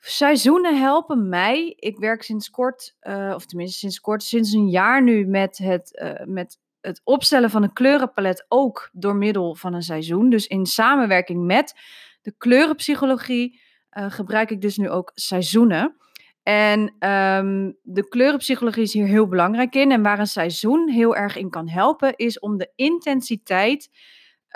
Seizoenen 0.10 0.80
helpen 0.80 1.30
mij. 1.30 1.74
Ik 1.76 1.98
werk 1.98 2.24
sinds 2.24 2.50
kort, 2.50 2.96
uh, 3.02 3.32
of 3.36 3.46
tenminste 3.46 3.78
sinds 3.78 4.00
kort, 4.00 4.24
sinds 4.24 4.54
een 4.54 4.70
jaar 4.70 5.04
nu 5.04 5.26
met 5.26 5.58
het, 5.58 6.02
met 6.26 6.60
het 6.82 7.02
opstellen 7.04 7.50
van 7.50 7.64
een 7.64 7.74
kleurenpalet 7.74 8.46
ook 8.48 8.90
door 8.94 9.16
middel 9.16 9.56
van 9.56 9.74
een 9.74 9.82
seizoen. 9.82 10.30
Dus 10.30 10.48
in 10.48 10.66
samenwerking 10.66 11.46
met 11.46 11.74
de 12.22 12.34
kleurenpsychologie 12.38 13.60
gebruik 13.90 14.52
ik 14.52 14.62
dus 14.62 14.78
nu 14.78 14.90
ook 14.90 15.12
seizoenen. 15.14 15.96
En 16.44 16.80
um, 16.80 17.78
de 17.82 18.08
kleurenpsychologie 18.10 18.84
is 18.84 18.94
hier 18.94 19.08
heel 19.08 19.28
belangrijk 19.28 19.76
in. 19.76 19.92
En 19.92 20.02
waar 20.02 20.20
een 20.20 20.28
seizoen 20.28 20.90
heel 20.90 21.16
erg 21.16 21.36
in 21.36 21.50
kan 21.50 21.70
helpen, 21.70 22.16
is 22.16 22.40
om 22.40 22.58
de 22.58 22.72
intensiteit 22.76 23.90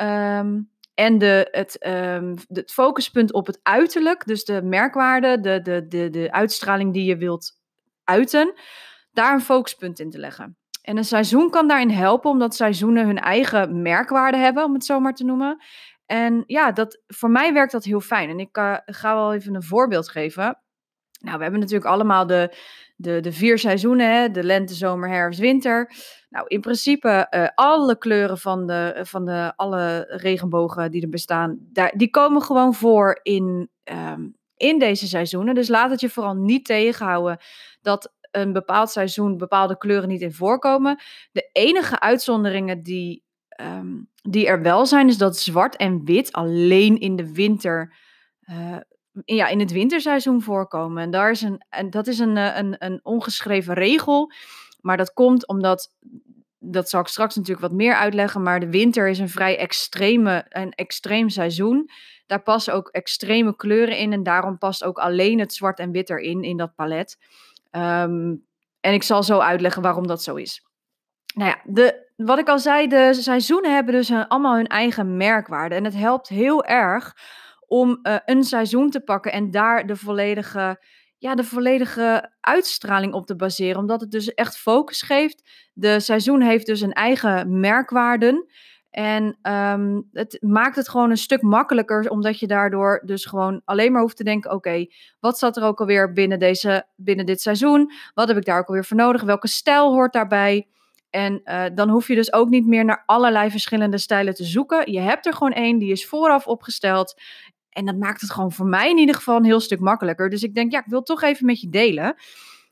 um, 0.02 0.71
en 0.94 1.18
de, 1.18 1.48
het, 1.52 1.88
um, 1.88 2.36
het 2.48 2.72
focuspunt 2.72 3.34
op 3.34 3.48
het 3.48 3.60
uiterlijk, 3.64 4.26
dus 4.26 4.46
de 4.46 4.62
merkwaarde, 4.62 5.40
de, 5.40 5.62
de, 5.62 5.88
de, 5.88 6.10
de 6.10 6.32
uitstraling 6.32 6.94
die 6.94 7.06
je 7.06 7.18
wilt 7.18 7.52
uiten, 8.04 8.54
daar 9.12 9.34
een 9.34 9.42
focuspunt 9.42 10.00
in 10.00 10.10
te 10.10 10.20
leggen. 10.20 10.58
En 10.82 10.98
een 10.98 11.06
seizoen 11.06 11.50
kan 11.50 11.68
daarin 11.68 11.90
helpen, 11.90 12.32
omdat 12.32 12.56
seizoenen 12.56 13.06
hun 13.06 13.20
eigen 13.20 13.82
merkwaarde 13.82 14.38
hebben, 14.38 14.64
om 14.64 14.74
het 14.74 14.86
zo 14.86 15.00
maar 15.00 15.14
te 15.14 15.24
noemen. 15.24 15.64
En 16.06 16.44
ja, 16.46 16.72
dat, 16.72 17.02
voor 17.08 17.30
mij 17.30 17.54
werkt 17.54 17.72
dat 17.72 17.84
heel 17.84 18.02
fijn. 18.02 18.30
En 18.30 18.40
ik 18.40 18.58
uh, 18.58 18.78
ga 18.86 19.16
wel 19.16 19.34
even 19.34 19.56
een 19.56 19.64
voorbeeld 19.64 20.10
geven. 20.10 20.61
Nou, 21.22 21.38
we 21.38 21.44
hebben 21.44 21.60
natuurlijk 21.60 21.92
allemaal 21.92 22.28
de, 22.28 22.56
de, 22.96 23.20
de 23.20 23.32
vier 23.32 23.60
seizoenen, 23.60 24.14
hè? 24.14 24.32
de 24.32 24.44
lente, 24.44 24.74
zomer, 24.74 25.10
herfst, 25.10 25.40
winter. 25.40 25.92
Nou, 26.30 26.46
in 26.48 26.62
principe 26.62 27.28
uh, 27.30 27.48
alle 27.56 27.98
kleuren 27.98 28.38
van, 28.38 28.68
de, 28.68 29.00
van 29.04 29.26
de, 29.26 29.54
alle 29.56 30.06
regenbogen 30.08 30.92
die 30.92 31.02
er 31.02 31.10
bestaan, 31.10 31.58
daar, 31.62 31.94
die 31.96 32.10
komen 32.10 32.42
gewoon 32.42 32.74
voor 32.74 33.20
in, 33.24 33.70
um, 33.84 34.36
in 34.58 34.80
deze 34.80 35.08
seizoenen. 35.08 35.56
Dus 35.56 35.68
laat 35.68 35.92
het 35.92 36.02
je 36.02 36.10
vooral 36.10 36.36
niet 36.36 36.66
tegenhouden 36.66 37.38
dat 37.82 38.14
een 38.32 38.54
bepaald 38.54 38.90
seizoen 38.90 39.38
bepaalde 39.38 39.78
kleuren 39.78 40.10
niet 40.10 40.22
in 40.22 40.34
voorkomen. 40.34 41.00
De 41.32 41.50
enige 41.52 42.00
uitzonderingen 42.00 42.84
die, 42.84 43.24
ehm, 43.48 43.98
die 44.22 44.48
er 44.48 44.62
wel 44.62 44.86
zijn, 44.86 45.08
is 45.08 45.18
dat 45.18 45.38
zwart 45.38 45.76
en 45.76 46.06
wit 46.06 46.32
alleen 46.32 47.00
in 47.00 47.16
de 47.16 47.34
winter. 47.34 47.94
Uh, 48.50 48.78
ja, 49.26 49.48
in 49.48 49.60
het 49.60 49.72
winterseizoen 49.72 50.42
voorkomen. 50.42 51.04
En, 51.04 51.12
daar 51.12 51.32
is 51.32 51.42
een, 51.42 51.66
en 51.70 51.90
dat 51.90 52.08
is 52.08 52.20
een, 52.20 52.38
eh, 52.38 52.58
een, 52.58 52.76
een 52.80 53.00
ongeschreven 53.04 53.74
regel. 53.74 54.32
Maar 54.82 54.98
dat 54.98 55.14
komt 55.14 55.48
omdat 55.48 55.94
dat 56.64 56.90
zal 56.90 57.02
ik 57.02 57.08
straks 57.08 57.36
natuurlijk 57.36 57.68
wat 57.68 57.78
meer 57.78 57.96
uitleggen, 57.96 58.44
maar 58.44 58.60
de 58.60 58.70
winter 58.70 59.08
is 59.08 59.20
een 59.20 59.30
vrij 59.30 59.58
extreme, 59.58 60.46
een 60.50 60.72
extreem 60.72 61.30
seizoen. 61.30 61.90
Daar 62.26 62.42
passen 62.42 62.74
ook 62.74 62.88
extreme 62.88 63.56
kleuren 63.56 63.98
in 63.98 64.14
en 64.14 64.24
daarom 64.24 64.58
past 64.58 64.84
ook 64.84 64.98
alleen 64.98 65.40
het 65.40 65.54
zwart 65.54 65.80
en 65.80 65.92
wit 65.92 66.10
erin, 66.10 66.44
in 66.44 66.58
dat 66.58 66.76
palet. 66.76 67.18
Ehm, 67.72 68.36
en 68.80 68.94
ik 68.94 69.04
zal 69.04 69.24
zo 69.24 69.40
uitleggen 69.40 69.82
waarom 69.82 70.08
dat 70.08 70.24
zo 70.24 70.36
is. 70.36 70.66
Nou 71.34 71.50
ja, 71.50 71.62
de, 71.64 72.12
wat 72.16 72.40
ik 72.40 72.50
al 72.50 72.60
zei, 72.60 72.88
de 72.88 73.14
seizoenen 73.14 73.74
hebben 73.74 73.94
dus 73.94 74.12
allemaal 74.12 74.56
hun 74.56 74.68
eigen 74.68 75.18
merkwaarde. 75.18 75.76
En 75.76 75.84
het 75.84 75.96
helpt 75.96 76.28
heel 76.28 76.66
erg 76.66 77.16
om 77.72 78.00
uh, 78.04 78.16
een 78.26 78.44
seizoen 78.44 78.90
te 78.90 79.00
pakken 79.00 79.32
en 79.32 79.52
daar 79.52 79.88
de 79.88 79.96
volledige 79.96 80.84
ja, 81.18 81.36
de 81.36 81.44
volledige 81.44 82.32
uitstraling 82.40 83.14
op 83.14 83.26
te 83.26 83.36
baseren. 83.36 83.80
Omdat 83.80 84.02
het 84.02 84.12
dus 84.12 84.34
echt 84.34 84.58
focus 84.58 85.02
geeft. 85.02 85.50
De 85.74 86.00
seizoen 86.00 86.42
heeft 86.42 86.66
dus 86.66 86.82
een 86.82 86.94
eigen 86.94 87.60
merkwaarden. 87.60 88.46
En 88.90 89.38
um, 89.42 90.10
het 90.12 90.38
maakt 90.40 90.76
het 90.76 90.90
gewoon 90.90 91.10
een 91.10 91.18
stuk 91.18 91.42
makkelijker, 91.42 92.10
omdat 92.10 92.40
je 92.40 92.48
daardoor 92.48 93.02
dus 93.06 93.26
gewoon 93.26 93.62
alleen 93.66 93.92
maar 93.92 94.02
hoeft 94.02 94.18
te 94.18 94.24
denken: 94.24 94.52
oké, 94.52 94.86
wat 95.20 95.40
zat 95.40 95.58
er 95.58 95.64
ook 95.64 95.80
alweer 95.80 96.14
binnen, 96.14 96.40
deze, 96.40 96.88
binnen 96.96 97.26
dit 97.26 97.42
seizoen? 97.42 97.92
Wat 98.14 98.28
heb 98.28 98.38
ik 98.38 98.46
daar 98.46 98.60
ook 98.60 98.68
alweer 98.68 98.86
voor 98.86 98.98
nodig? 98.98 99.24
Welke 99.24 99.48
stijl 99.48 99.92
hoort 99.92 100.14
daarbij? 100.14 100.68
En 101.12 101.42
uh, 101.44 101.64
dan 101.74 101.90
hoef 101.90 102.08
je 102.08 102.16
dus 102.16 102.34
ook 102.34 102.50
niet 102.50 102.68
meer 102.68 102.86
naar 102.86 103.04
allerlei 103.06 103.50
verschillende 103.50 103.98
stijlen 103.98 104.34
te 104.34 104.44
zoeken. 104.44 104.92
Je 104.92 105.00
hebt 105.00 105.26
er 105.26 105.34
gewoon 105.34 105.54
één, 105.54 105.78
die 105.78 105.92
is 105.92 106.08
vooraf 106.08 106.48
opgesteld. 106.48 107.22
En 107.72 107.86
dat 107.86 107.98
maakt 107.98 108.22
het 108.22 108.32
gewoon 108.32 108.52
voor 108.52 108.66
mij 108.66 108.90
in 108.90 108.98
ieder 108.98 109.16
geval 109.16 109.38
een 109.38 109.44
heel 109.44 109.60
stuk 109.60 109.80
makkelijker. 109.80 110.30
Dus 110.30 110.44
ik 110.44 110.56
denk, 110.56 110.72
ja, 110.72 110.80
ik 110.80 110.90
wil 110.90 111.04
toch 111.04 111.22
even 111.22 111.46
met 111.46 111.62
je 111.62 111.70
delen. 111.70 112.16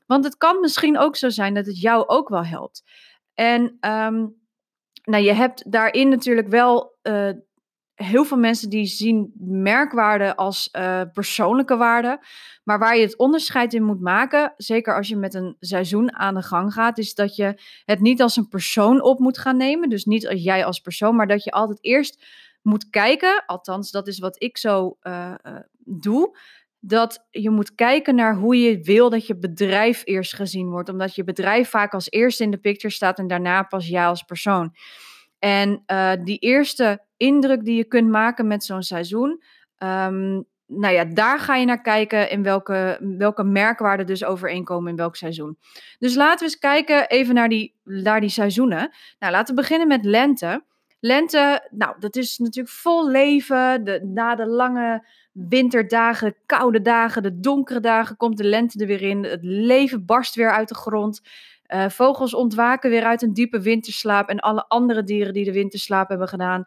Want 0.06 0.24
het 0.24 0.36
kan 0.36 0.60
misschien 0.60 0.98
ook 0.98 1.16
zo 1.16 1.28
zijn 1.28 1.54
dat 1.54 1.66
het 1.66 1.80
jou 1.80 2.06
ook 2.06 2.28
wel 2.28 2.44
helpt. 2.44 2.84
En 3.34 3.62
um, 3.62 4.38
nou, 5.04 5.24
je 5.24 5.32
hebt 5.32 5.72
daarin 5.72 6.08
natuurlijk 6.08 6.48
wel 6.48 6.98
uh, 7.02 7.30
heel 7.94 8.24
veel 8.24 8.36
mensen 8.36 8.70
die 8.70 8.86
zien 8.86 9.32
merkwaarde 9.38 10.36
als 10.36 10.68
uh, 10.72 11.02
persoonlijke 11.12 11.76
waarde. 11.76 12.24
Maar 12.64 12.78
waar 12.78 12.96
je 12.96 13.02
het 13.02 13.18
onderscheid 13.18 13.74
in 13.74 13.82
moet 13.82 14.00
maken, 14.00 14.54
zeker 14.56 14.96
als 14.96 15.08
je 15.08 15.16
met 15.16 15.34
een 15.34 15.56
seizoen 15.60 16.14
aan 16.14 16.34
de 16.34 16.42
gang 16.42 16.72
gaat, 16.72 16.98
is 16.98 17.14
dat 17.14 17.36
je 17.36 17.60
het 17.84 18.00
niet 18.00 18.22
als 18.22 18.36
een 18.36 18.48
persoon 18.48 19.02
op 19.02 19.18
moet 19.18 19.38
gaan 19.38 19.56
nemen. 19.56 19.88
Dus 19.88 20.04
niet 20.04 20.28
als 20.28 20.42
jij 20.42 20.64
als 20.64 20.80
persoon, 20.80 21.16
maar 21.16 21.26
dat 21.26 21.44
je 21.44 21.50
altijd 21.50 21.78
eerst 21.84 22.24
moet 22.62 22.90
kijken, 22.90 23.42
althans 23.46 23.90
dat 23.90 24.06
is 24.06 24.18
wat 24.18 24.42
ik 24.42 24.58
zo 24.58 24.96
uh, 25.02 25.34
uh, 25.46 25.56
doe, 25.78 26.38
dat 26.80 27.26
je 27.30 27.50
moet 27.50 27.74
kijken 27.74 28.14
naar 28.14 28.34
hoe 28.34 28.60
je 28.60 28.80
wil 28.80 29.10
dat 29.10 29.26
je 29.26 29.38
bedrijf 29.38 30.02
eerst 30.04 30.34
gezien 30.34 30.70
wordt. 30.70 30.88
Omdat 30.88 31.14
je 31.14 31.24
bedrijf 31.24 31.68
vaak 31.68 31.94
als 31.94 32.10
eerste 32.10 32.42
in 32.42 32.50
de 32.50 32.58
picture 32.58 32.94
staat 32.94 33.18
en 33.18 33.26
daarna 33.26 33.62
pas 33.62 33.88
jij 33.88 34.06
als 34.06 34.22
persoon. 34.22 34.74
En 35.38 35.82
uh, 35.86 36.12
die 36.24 36.38
eerste 36.38 37.04
indruk 37.16 37.64
die 37.64 37.76
je 37.76 37.84
kunt 37.84 38.08
maken 38.08 38.46
met 38.46 38.64
zo'n 38.64 38.82
seizoen, 38.82 39.42
um, 39.78 40.48
nou 40.66 40.94
ja, 40.94 41.04
daar 41.04 41.38
ga 41.38 41.56
je 41.56 41.64
naar 41.64 41.80
kijken 41.80 42.30
in 42.30 42.42
welke, 42.42 42.98
welke 43.18 43.44
merkwaarden 43.44 44.06
dus 44.06 44.24
overeenkomen 44.24 44.90
in 44.90 44.96
welk 44.96 45.16
seizoen. 45.16 45.58
Dus 45.98 46.14
laten 46.14 46.38
we 46.38 46.44
eens 46.44 46.58
kijken 46.58 47.08
even 47.08 47.34
naar 47.34 47.48
die, 47.48 47.74
naar 47.84 48.20
die 48.20 48.30
seizoenen. 48.30 48.90
Nou, 49.18 49.32
laten 49.32 49.54
we 49.54 49.60
beginnen 49.60 49.88
met 49.88 50.04
lente. 50.04 50.64
Lente, 51.00 51.68
nou, 51.70 51.96
dat 51.98 52.16
is 52.16 52.38
natuurlijk 52.38 52.74
vol 52.74 53.10
leven. 53.10 53.82
Na 54.12 54.34
de 54.34 54.46
lange 54.46 55.06
winterdagen, 55.32 56.34
koude 56.46 56.82
dagen, 56.82 57.22
de 57.22 57.40
donkere 57.40 57.80
dagen 57.80 58.16
komt 58.16 58.36
de 58.36 58.44
lente 58.44 58.78
er 58.78 58.86
weer 58.86 59.02
in. 59.02 59.24
Het 59.24 59.42
leven 59.42 60.04
barst 60.04 60.34
weer 60.34 60.50
uit 60.50 60.68
de 60.68 60.74
grond. 60.74 61.20
Uh, 61.68 61.88
vogels 61.88 62.34
ontwaken 62.34 62.90
weer 62.90 63.04
uit 63.04 63.22
een 63.22 63.32
diepe 63.32 63.60
winterslaap. 63.60 64.28
En 64.28 64.38
alle 64.38 64.64
andere 64.68 65.02
dieren 65.02 65.32
die 65.32 65.44
de 65.44 65.52
winterslaap 65.52 66.08
hebben 66.08 66.28
gedaan. 66.28 66.64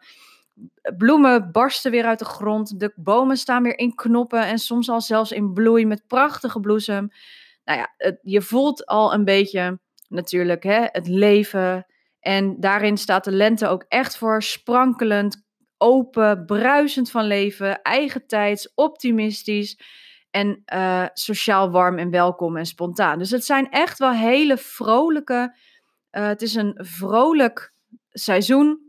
Bloemen 0.96 1.52
barsten 1.52 1.90
weer 1.90 2.04
uit 2.04 2.18
de 2.18 2.24
grond. 2.24 2.80
De 2.80 2.92
bomen 2.96 3.36
staan 3.36 3.62
weer 3.62 3.78
in 3.78 3.94
knoppen 3.94 4.46
en 4.46 4.58
soms 4.58 4.88
al 4.88 5.00
zelfs 5.00 5.32
in 5.32 5.52
bloei 5.52 5.86
met 5.86 6.06
prachtige 6.06 6.60
bloesem. 6.60 7.08
Nou 7.64 7.78
ja, 7.78 8.16
je 8.22 8.42
voelt 8.42 8.86
al 8.86 9.14
een 9.14 9.24
beetje 9.24 9.78
natuurlijk 10.08 10.62
hè, 10.62 10.86
het 10.86 11.08
leven, 11.08 11.86
en 12.24 12.60
daarin 12.60 12.96
staat 12.96 13.24
de 13.24 13.32
lente 13.32 13.66
ook 13.66 13.84
echt 13.88 14.16
voor 14.16 14.42
sprankelend, 14.42 15.44
open, 15.78 16.44
bruisend 16.44 17.10
van 17.10 17.24
leven, 17.24 17.82
eigentijds, 17.82 18.72
optimistisch 18.74 19.80
en 20.30 20.62
uh, 20.74 21.06
sociaal 21.12 21.70
warm 21.70 21.98
en 21.98 22.10
welkom 22.10 22.56
en 22.56 22.66
spontaan. 22.66 23.18
Dus 23.18 23.30
het 23.30 23.44
zijn 23.44 23.70
echt 23.70 23.98
wel 23.98 24.12
hele 24.12 24.56
vrolijke. 24.56 25.56
Uh, 26.10 26.26
het 26.26 26.42
is 26.42 26.54
een 26.54 26.74
vrolijk 26.76 27.74
seizoen. 28.10 28.80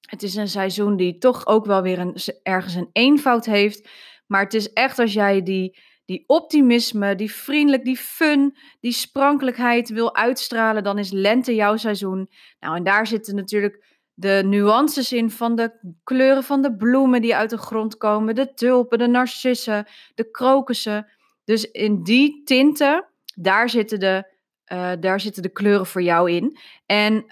Het 0.00 0.22
is 0.22 0.34
een 0.34 0.48
seizoen 0.48 0.96
die 0.96 1.18
toch 1.18 1.46
ook 1.46 1.66
wel 1.66 1.82
weer 1.82 1.98
een, 1.98 2.16
ergens 2.42 2.74
een 2.74 2.90
eenvoud 2.92 3.44
heeft. 3.44 3.88
Maar 4.26 4.42
het 4.42 4.54
is 4.54 4.72
echt 4.72 4.98
als 4.98 5.12
jij 5.12 5.42
die 5.42 5.78
die 6.08 6.24
optimisme, 6.26 7.14
die 7.14 7.32
vriendelijk, 7.32 7.84
die 7.84 7.96
fun, 7.96 8.56
die 8.80 8.92
sprankelijkheid 8.92 9.88
wil 9.88 10.14
uitstralen, 10.14 10.82
dan 10.82 10.98
is 10.98 11.10
lente 11.10 11.54
jouw 11.54 11.76
seizoen. 11.76 12.30
Nou, 12.60 12.76
en 12.76 12.84
daar 12.84 13.06
zitten 13.06 13.34
natuurlijk 13.34 13.84
de 14.14 14.42
nuances 14.44 15.12
in 15.12 15.30
van 15.30 15.56
de 15.56 15.94
kleuren 16.04 16.42
van 16.42 16.62
de 16.62 16.76
bloemen 16.76 17.22
die 17.22 17.36
uit 17.36 17.50
de 17.50 17.58
grond 17.58 17.96
komen, 17.96 18.34
de 18.34 18.54
tulpen, 18.54 18.98
de 18.98 19.06
narcissen, 19.06 19.86
de 20.14 20.30
krokussen. 20.30 21.06
Dus 21.44 21.70
in 21.70 22.02
die 22.02 22.42
tinten, 22.44 23.04
daar 23.34 23.70
zitten 23.70 24.00
de, 24.00 24.32
uh, 24.72 24.90
daar 25.00 25.20
zitten 25.20 25.42
de 25.42 25.52
kleuren 25.52 25.86
voor 25.86 26.02
jou 26.02 26.30
in. 26.30 26.58
En 26.86 27.24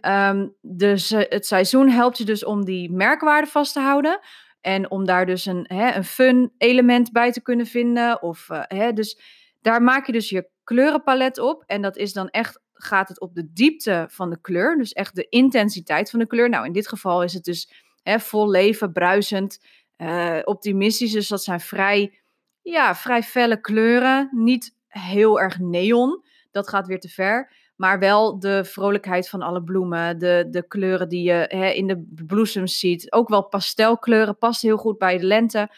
dus, 0.61 1.11
het 1.11 1.47
seizoen 1.47 1.89
helpt 1.89 2.19
je 2.19 2.25
dus 2.25 2.45
om 2.45 2.65
die 2.65 2.93
merkwaarde 2.93 3.47
vast 3.51 3.73
te 3.73 3.81
houden. 3.81 4.21
En 4.67 4.91
om 4.91 5.05
daar 5.05 5.27
dus 5.27 5.47
een, 5.47 5.65
hè, 5.69 5.95
een 5.95 6.05
fun 6.05 6.53
element 6.59 7.13
bij 7.13 7.33
te 7.33 7.41
kunnen 7.41 7.67
vinden. 7.67 8.23
Of, 8.23 8.49
uh, 8.49 8.63
hè, 8.63 8.93
dus 8.93 9.21
daar 9.61 9.83
maak 9.83 10.07
je 10.07 10.13
dus 10.13 10.29
je 10.29 10.49
kleurenpalet 10.65 11.39
op. 11.39 11.63
En 11.67 11.83
dat 11.83 11.97
is 11.97 12.13
dan 12.13 12.29
echt, 12.29 12.61
gaat 12.73 13.09
het 13.09 13.21
op 13.21 13.35
de 13.35 13.53
diepte 13.53 14.07
van 14.11 14.31
de 14.31 14.41
kleur. 14.41 14.77
Dus 14.77 14.93
echt 14.93 15.15
de 15.15 15.29
intensiteit 15.29 16.11
van 16.11 16.19
de 16.19 16.27
kleur. 16.27 16.49
Nou, 16.49 16.67
in 16.67 16.73
dit 16.73 16.89
geval 16.89 17.23
is 17.23 17.33
het 17.33 17.45
dus 17.45 17.71
hè, 18.03 18.21
vol 18.21 18.51
leven, 18.51 18.93
bruisend, 18.93 19.65
uh, 19.99 20.39
optimistisch. 20.45 21.13
Dus 21.13 21.29
dat 21.29 21.43
zijn 21.43 21.61
vrij, 21.61 22.19
ja, 22.63 22.95
vrij 22.95 23.23
felle 23.23 23.61
kleuren. 23.61 24.29
Niet 24.33 24.75
heel 24.89 25.41
erg 25.41 25.59
neon. 25.59 26.25
Dat 26.51 26.69
gaat 26.69 26.87
weer 26.87 27.01
te 27.01 27.09
ver. 27.09 27.53
Maar 27.77 27.99
wel 27.99 28.39
de 28.39 28.65
vrolijkheid 28.65 29.29
van 29.29 29.43
alle 29.43 29.63
bloemen, 29.63 30.19
de, 30.19 30.47
de 30.51 30.67
kleuren 30.67 31.09
die 31.09 31.23
je 31.23 31.45
hè, 31.49 31.69
in 31.69 31.87
de 31.87 32.07
bloesems 32.27 32.79
ziet. 32.79 33.13
Ook 33.13 33.29
wel 33.29 33.49
pastelkleuren, 33.49 34.39
past 34.39 34.63
heel 34.63 34.77
goed 34.77 34.99
bij 34.99 35.19
de 35.19 35.25
lente. 35.25 35.69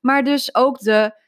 Maar 0.00 0.24
dus 0.24 0.54
ook 0.54 0.78
de 0.78 1.20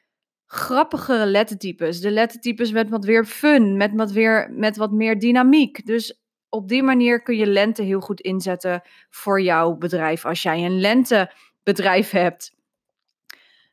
grappigere 0.46 1.26
lettertypes. 1.26 2.00
De 2.00 2.10
lettertypes 2.10 2.72
met 2.72 2.90
wat 2.90 3.04
weer 3.04 3.24
fun, 3.24 3.76
met 3.76 3.90
wat, 3.94 4.12
weer, 4.12 4.50
met 4.52 4.76
wat 4.76 4.92
meer 4.92 5.18
dynamiek. 5.18 5.86
Dus 5.86 6.20
op 6.48 6.68
die 6.68 6.82
manier 6.82 7.22
kun 7.22 7.36
je 7.36 7.46
lente 7.46 7.82
heel 7.82 8.00
goed 8.00 8.20
inzetten 8.20 8.82
voor 9.10 9.40
jouw 9.40 9.76
bedrijf. 9.76 10.24
Als 10.24 10.42
jij 10.42 10.64
een 10.64 10.80
lentebedrijf 10.80 12.10
hebt. 12.10 12.54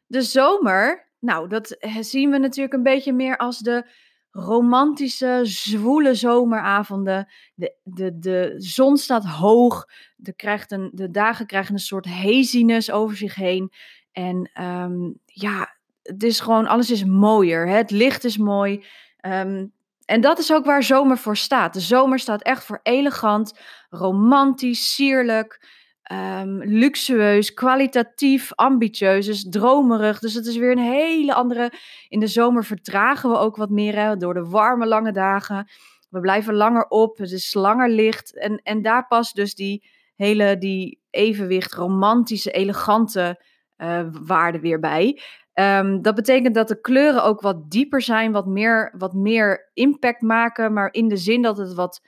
De 0.05 0.21
zomer, 0.21 1.07
nou, 1.19 1.47
dat 1.47 1.77
zien 1.99 2.31
we 2.31 2.37
natuurlijk 2.37 2.73
een 2.73 2.83
beetje 2.83 3.13
meer 3.13 3.37
als 3.37 3.59
de 3.59 3.85
romantische, 4.31 5.39
zwoele 5.43 6.15
zomeravonden. 6.15 7.27
De, 7.53 7.75
de, 7.83 8.19
de 8.19 8.53
zon 8.57 8.97
staat 8.97 9.25
hoog. 9.25 9.85
De, 10.15 10.33
krijgt 10.33 10.71
een, 10.71 10.89
de 10.93 11.11
dagen 11.11 11.45
krijgen 11.45 11.73
een 11.73 11.79
soort 11.79 12.05
haziness 12.05 12.91
over 12.91 13.17
zich 13.17 13.35
heen. 13.35 13.71
En 14.11 14.51
um, 14.61 15.19
ja, 15.25 15.75
het 16.01 16.23
is 16.23 16.39
gewoon, 16.39 16.67
alles 16.67 16.91
is 16.91 17.05
mooier. 17.05 17.67
Hè? 17.67 17.75
Het 17.75 17.91
licht 17.91 18.23
is 18.23 18.37
mooi. 18.37 18.85
Um, 19.25 19.71
en 20.05 20.21
dat 20.21 20.39
is 20.39 20.53
ook 20.53 20.65
waar 20.65 20.83
zomer 20.83 21.17
voor 21.17 21.37
staat. 21.37 21.73
De 21.73 21.79
zomer 21.79 22.19
staat 22.19 22.41
echt 22.41 22.63
voor 22.63 22.79
elegant, 22.83 23.59
romantisch, 23.89 24.93
sierlijk 24.93 25.67
um, 26.11 26.63
luxueus, 26.63 27.53
kwalitatief, 27.53 28.53
ambitieus, 28.55 29.25
dus 29.25 29.49
dromerig. 29.49 30.19
Dus 30.19 30.33
het 30.33 30.45
is 30.45 30.57
weer 30.57 30.71
een 30.71 30.77
hele 30.77 31.33
andere. 31.33 31.71
In 32.07 32.19
de 32.19 32.27
zomer 32.27 32.65
vertragen 32.65 33.29
we 33.29 33.37
ook 33.37 33.55
wat 33.55 33.69
meer 33.69 33.95
hè, 33.95 34.17
door 34.17 34.33
de 34.33 34.45
warme, 34.45 34.85
lange 34.85 35.11
dagen. 35.11 35.69
We 36.09 36.19
blijven 36.19 36.53
langer 36.53 36.87
op, 36.87 37.17
het 37.17 37.31
is 37.31 37.53
langer 37.53 37.89
licht. 37.89 38.37
En, 38.37 38.61
en 38.63 38.81
daar 38.81 39.07
past 39.07 39.35
dus 39.35 39.55
die 39.55 39.83
hele 40.15 40.57
die 40.57 41.01
evenwicht, 41.09 41.73
romantische, 41.73 42.51
elegante 42.51 43.43
uh, 43.77 44.01
waarde 44.25 44.59
weer 44.59 44.79
bij. 44.79 45.21
Ehm, 45.53 46.01
dat 46.01 46.15
betekent 46.15 46.55
dat 46.55 46.67
de 46.67 46.81
kleuren 46.81 47.23
ook 47.23 47.41
wat 47.41 47.71
dieper 47.71 48.01
zijn, 48.01 48.31
wat 48.31 48.45
meer, 48.45 48.93
wat 48.97 49.13
meer 49.13 49.69
impact 49.73 50.21
maken, 50.21 50.73
maar 50.73 50.93
in 50.93 51.07
de 51.07 51.17
zin 51.17 51.41
dat 51.41 51.57
het 51.57 51.73
wat 51.73 52.01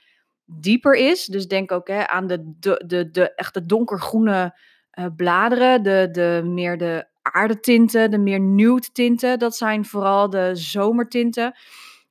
dieper 0.45 0.95
is. 0.95 1.25
Dus 1.25 1.47
denk 1.47 1.71
ook 1.71 1.87
hè, 1.87 2.07
aan 2.07 2.27
de, 2.27 2.53
de, 2.59 3.09
de, 3.11 3.49
de 3.51 3.65
donkergroene 3.65 4.57
uh, 4.99 5.05
bladeren, 5.15 5.83
de, 5.83 6.09
de 6.11 6.41
meer 6.45 6.77
de 6.77 7.07
aardetinten, 7.21 8.11
de 8.11 8.17
meer 8.17 8.39
nude 8.39 8.87
tinten. 8.91 9.39
Dat 9.39 9.55
zijn 9.55 9.85
vooral 9.85 10.29
de 10.29 10.49
zomertinten. 10.53 11.55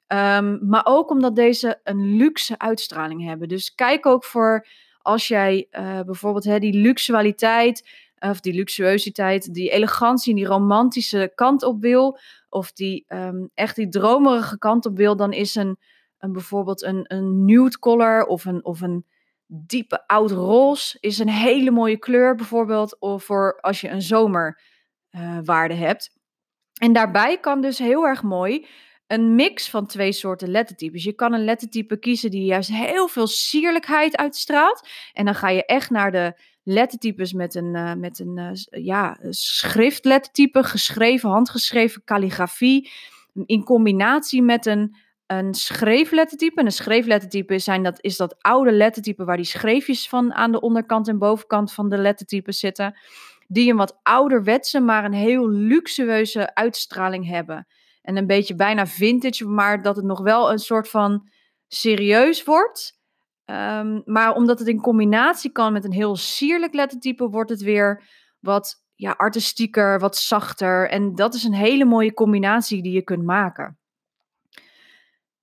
Um, 0.07 0.69
maar 0.69 0.83
ook 0.85 1.11
omdat 1.11 1.37
deze 1.37 1.81
een 1.85 2.17
luxe 2.17 2.59
uitstraling 2.59 3.25
hebben. 3.25 3.49
Dus 3.49 3.75
kijk 3.75 4.07
ook 4.07 4.25
voor 4.25 4.67
als 4.99 5.29
jij 5.29 5.67
uh, 5.71 6.01
bijvoorbeeld 6.01 6.45
hè, 6.45 6.59
die 6.59 6.75
luxualiteit, 6.81 7.89
of 8.19 8.41
die 8.41 8.55
luxuositeit, 8.55 9.55
die 9.55 9.71
elegantie, 9.71 10.35
die 10.35 10.47
romantische 10.47 11.33
kant 11.35 11.62
op 11.62 11.81
wil, 11.81 12.19
of 12.49 12.73
die 12.73 13.05
um, 13.09 13.51
echt 13.55 13.77
die 13.77 13.89
dromerige 13.89 14.59
kant 14.59 14.87
op 14.87 14.97
wil, 14.97 15.17
dan 15.17 15.33
is 15.33 15.55
een, 15.55 15.79
een 16.23 16.33
bijvoorbeeld 16.33 16.83
een, 16.83 17.05
een 17.07 17.45
nude 17.45 17.79
color 17.79 18.26
of 18.26 18.45
een, 18.45 18.64
of 18.64 18.81
een 18.81 19.07
diepe 19.47 20.07
oud 20.07 20.31
roze 20.31 20.97
is 21.00 21.19
een 21.19 21.29
hele 21.29 21.71
mooie 21.71 21.99
kleur 21.99 22.35
bijvoorbeeld 22.35 23.00
of 23.00 23.25
voor 23.25 23.61
als 23.61 23.81
je 23.81 23.88
een 23.88 24.02
zomerwaarde 24.02 25.75
uh, 25.75 25.81
hebt. 25.81 26.21
En 26.81 26.93
daarbij 26.93 27.38
kan 27.41 27.61
dus 27.61 27.79
heel 27.79 28.07
erg 28.07 28.23
mooi 28.23 28.67
een 29.07 29.35
mix 29.35 29.71
van 29.71 29.87
twee 29.87 30.12
soorten 30.12 30.50
lettertypes. 30.50 31.05
Je 31.05 31.12
kan 31.12 31.33
een 31.33 31.45
lettertype 31.45 31.99
kiezen 31.99 32.31
die 32.31 32.45
juist 32.45 32.71
heel 32.71 33.09
veel 33.09 33.26
sierlijkheid 33.26 34.17
uitstraalt. 34.17 34.88
En 35.12 35.25
dan 35.25 35.35
ga 35.35 35.49
je 35.49 35.64
echt 35.64 35.91
naar 35.91 36.12
de 36.12 36.41
lettertypes 36.62 37.33
met 37.33 37.55
een, 37.55 37.75
uh, 37.75 37.95
met 37.95 38.19
een 38.19 38.38
uh, 38.38 38.85
ja, 38.85 39.17
schriftlettertype, 39.31 40.64
geschreven, 40.64 41.31
handgeschreven 41.31 42.05
calligrafie. 42.05 42.91
In 43.47 43.64
combinatie 43.64 44.43
met 44.43 44.67
een, 44.67 44.97
een 45.26 45.55
schreeflettertype. 45.55 46.61
En 46.61 46.67
een 46.67 46.73
schreeflettertype 46.73 47.59
zijn 47.59 47.83
dat, 47.83 47.99
is 48.00 48.17
dat 48.17 48.43
oude 48.43 48.73
lettertype 48.73 49.25
waar 49.25 49.37
die 49.37 49.45
schreefjes 49.45 50.09
van 50.09 50.33
aan 50.33 50.52
de 50.52 50.61
onderkant 50.61 51.09
en 51.09 51.19
bovenkant 51.19 51.73
van 51.73 51.88
de 51.88 51.99
lettertypes 51.99 52.59
zitten. 52.59 52.99
Die 53.49 53.71
een 53.71 53.76
wat 53.76 53.99
ouderwetse, 54.02 54.81
maar 54.81 55.05
een 55.05 55.12
heel 55.12 55.49
luxueuze 55.49 56.55
uitstraling 56.55 57.26
hebben 57.26 57.67
en 58.02 58.17
een 58.17 58.26
beetje 58.26 58.55
bijna 58.55 58.87
vintage, 58.87 59.47
maar 59.47 59.83
dat 59.83 59.97
het 59.97 60.05
nog 60.05 60.21
wel 60.21 60.52
een 60.52 60.59
soort 60.59 60.88
van 60.88 61.29
serieus 61.69 62.45
wordt. 62.45 63.00
Um, 63.45 64.02
maar 64.05 64.35
omdat 64.35 64.59
het 64.59 64.69
in 64.69 64.81
combinatie 64.81 65.52
kan 65.52 65.73
met 65.73 65.85
een 65.85 65.93
heel 65.93 66.17
sierlijk 66.17 66.75
lettertype, 66.75 67.29
wordt 67.29 67.50
het 67.50 67.62
weer 67.62 68.02
wat 68.41 68.85
ja, 68.95 69.14
artistieker, 69.17 69.99
wat 69.99 70.17
zachter. 70.17 70.88
En 70.88 71.14
dat 71.14 71.35
is 71.35 71.45
een 71.45 71.55
hele 71.55 71.85
mooie 71.85 72.14
combinatie 72.14 72.83
die 72.83 72.93
je 72.93 73.02
kunt 73.02 73.25
maken. 73.25 73.79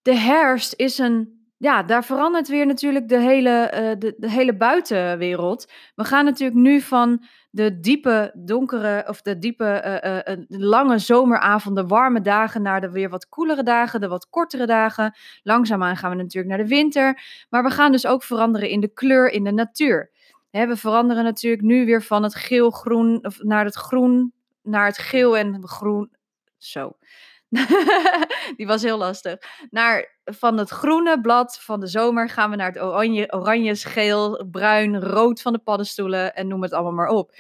De 0.10 0.16
herfst 0.16 0.74
is 0.76 0.98
een 0.98 1.40
ja, 1.58 1.84
daar 1.84 2.04
verandert 2.04 2.48
weer 2.48 2.66
natuurlijk 2.66 3.08
de 3.08 3.20
hele, 3.20 3.74
uh, 3.74 4.12
de, 4.18 4.30
hele 4.30 4.56
buitenwereld. 4.58 5.72
We 5.96 6.04
gaan 6.04 6.26
natuurlijk 6.26 6.60
nu 6.60 6.82
van 6.82 7.26
de 7.50 7.80
diepe, 7.80 8.32
donkere 8.36 9.06
of 9.08 9.22
de 9.22 9.38
diepe, 9.38 10.02
uh, 10.06 10.36
uh, 10.36 10.44
lange 10.48 10.98
zomeravonden, 10.98 11.88
warme 11.88 12.22
dagen 12.22 12.62
naar 12.62 12.82
de 12.82 12.92
weer 12.92 13.10
wat 13.10 13.28
koelere 13.30 13.64
dagen, 13.64 14.02
de 14.02 14.08
wat 14.08 14.30
kortere 14.30 14.66
dagen. 14.66 15.16
Langzaamaan 15.44 15.98
gaan 15.98 16.10
we 16.10 16.16
natuurlijk 16.16 16.56
naar 16.56 16.64
de 16.64 16.76
winter. 16.76 17.22
Maar 17.50 17.64
we 17.64 17.70
gaan 17.70 17.92
dus 17.92 18.06
ook 18.06 18.24
veranderen 18.24 18.70
in 18.70 18.80
de 18.80 18.94
kleur 18.94 19.32
in 19.32 19.44
de 19.44 19.52
natuur. 19.52 20.12
We 20.52 20.78
veranderen 20.78 21.24
natuurlijk 21.24 21.62
nu 21.62 21.86
weer 21.86 22.04
van 22.04 22.24
het 22.24 22.36
geel-groen 22.36 23.26
naar 23.38 23.66
het 23.66 23.76
groen, 23.76 24.34
naar 24.64 24.86
het 24.86 24.98
geel 24.98 25.38
en 25.38 25.68
groen. 25.68 26.12
Zo. 26.58 26.98
die 28.58 28.68
was 28.68 28.82
heel 28.82 28.98
lastig. 28.98 29.38
Naar, 29.70 30.18
van 30.24 30.58
het 30.58 30.70
groene 30.70 31.22
blad 31.22 31.60
van 31.62 31.80
de 31.80 31.88
zomer 31.88 32.30
gaan 32.30 32.50
we 32.50 32.56
naar 32.56 32.72
het 32.72 32.82
oranje, 32.82 33.34
oranje, 33.34 33.76
geel, 33.76 34.48
bruin, 34.52 35.00
rood 35.00 35.42
van 35.42 35.54
de 35.54 35.60
paddenstoelen 35.60 36.36
en 36.36 36.48
noem 36.48 36.62
het 36.62 36.74
allemaal 36.74 36.94
maar 36.94 37.10
op. 37.10 37.36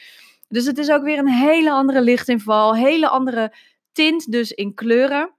Dus 0.48 0.66
het 0.66 0.78
is 0.78 0.92
ook 0.92 1.04
weer 1.04 1.18
een 1.18 1.30
hele 1.30 1.72
andere 1.72 2.01
lichtinval, 2.01 2.75
hele 2.75 3.10
andere 3.10 3.54
tint 3.91 4.32
dus 4.32 4.52
in 4.52 4.74
kleuren. 4.74 5.34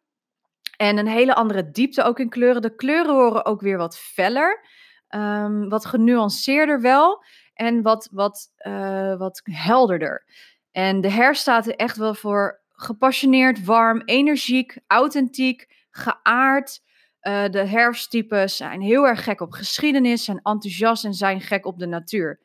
En 0.76 0.98
een 0.98 1.08
hele 1.08 1.34
andere 1.34 1.70
diepte 1.70 2.02
ook 2.02 2.18
in 2.18 2.28
kleuren. 2.28 2.62
De 2.62 2.74
kleuren 2.74 3.14
worden 3.14 3.44
ook 3.44 3.60
weer 3.60 3.76
wat 3.76 3.98
feller, 3.98 4.64
um, 5.08 5.68
wat 5.68 5.86
genuanceerder 5.86 6.80
wel 6.80 7.24
en 7.54 7.82
wat, 7.82 8.08
wat, 8.12 8.52
uh, 8.66 9.16
wat 9.16 9.40
helderder. 9.44 10.24
En 10.72 11.00
de 11.00 11.10
herfst 11.10 11.42
staat 11.42 11.66
er 11.66 11.76
echt 11.76 11.96
wel 11.96 12.14
voor 12.14 12.59
gepassioneerd, 12.80 13.64
warm, 13.64 14.02
energiek, 14.04 14.78
authentiek, 14.86 15.86
geaard. 15.90 16.80
Uh, 17.22 17.48
de 17.48 17.64
herfsttypes 17.66 18.56
zijn 18.56 18.80
heel 18.80 19.06
erg 19.06 19.24
gek 19.24 19.40
op 19.40 19.52
geschiedenis, 19.52 20.24
zijn 20.24 20.40
enthousiast 20.42 21.04
en 21.04 21.14
zijn 21.14 21.40
gek 21.40 21.66
op 21.66 21.78
de 21.78 21.86
natuur. 21.86 22.40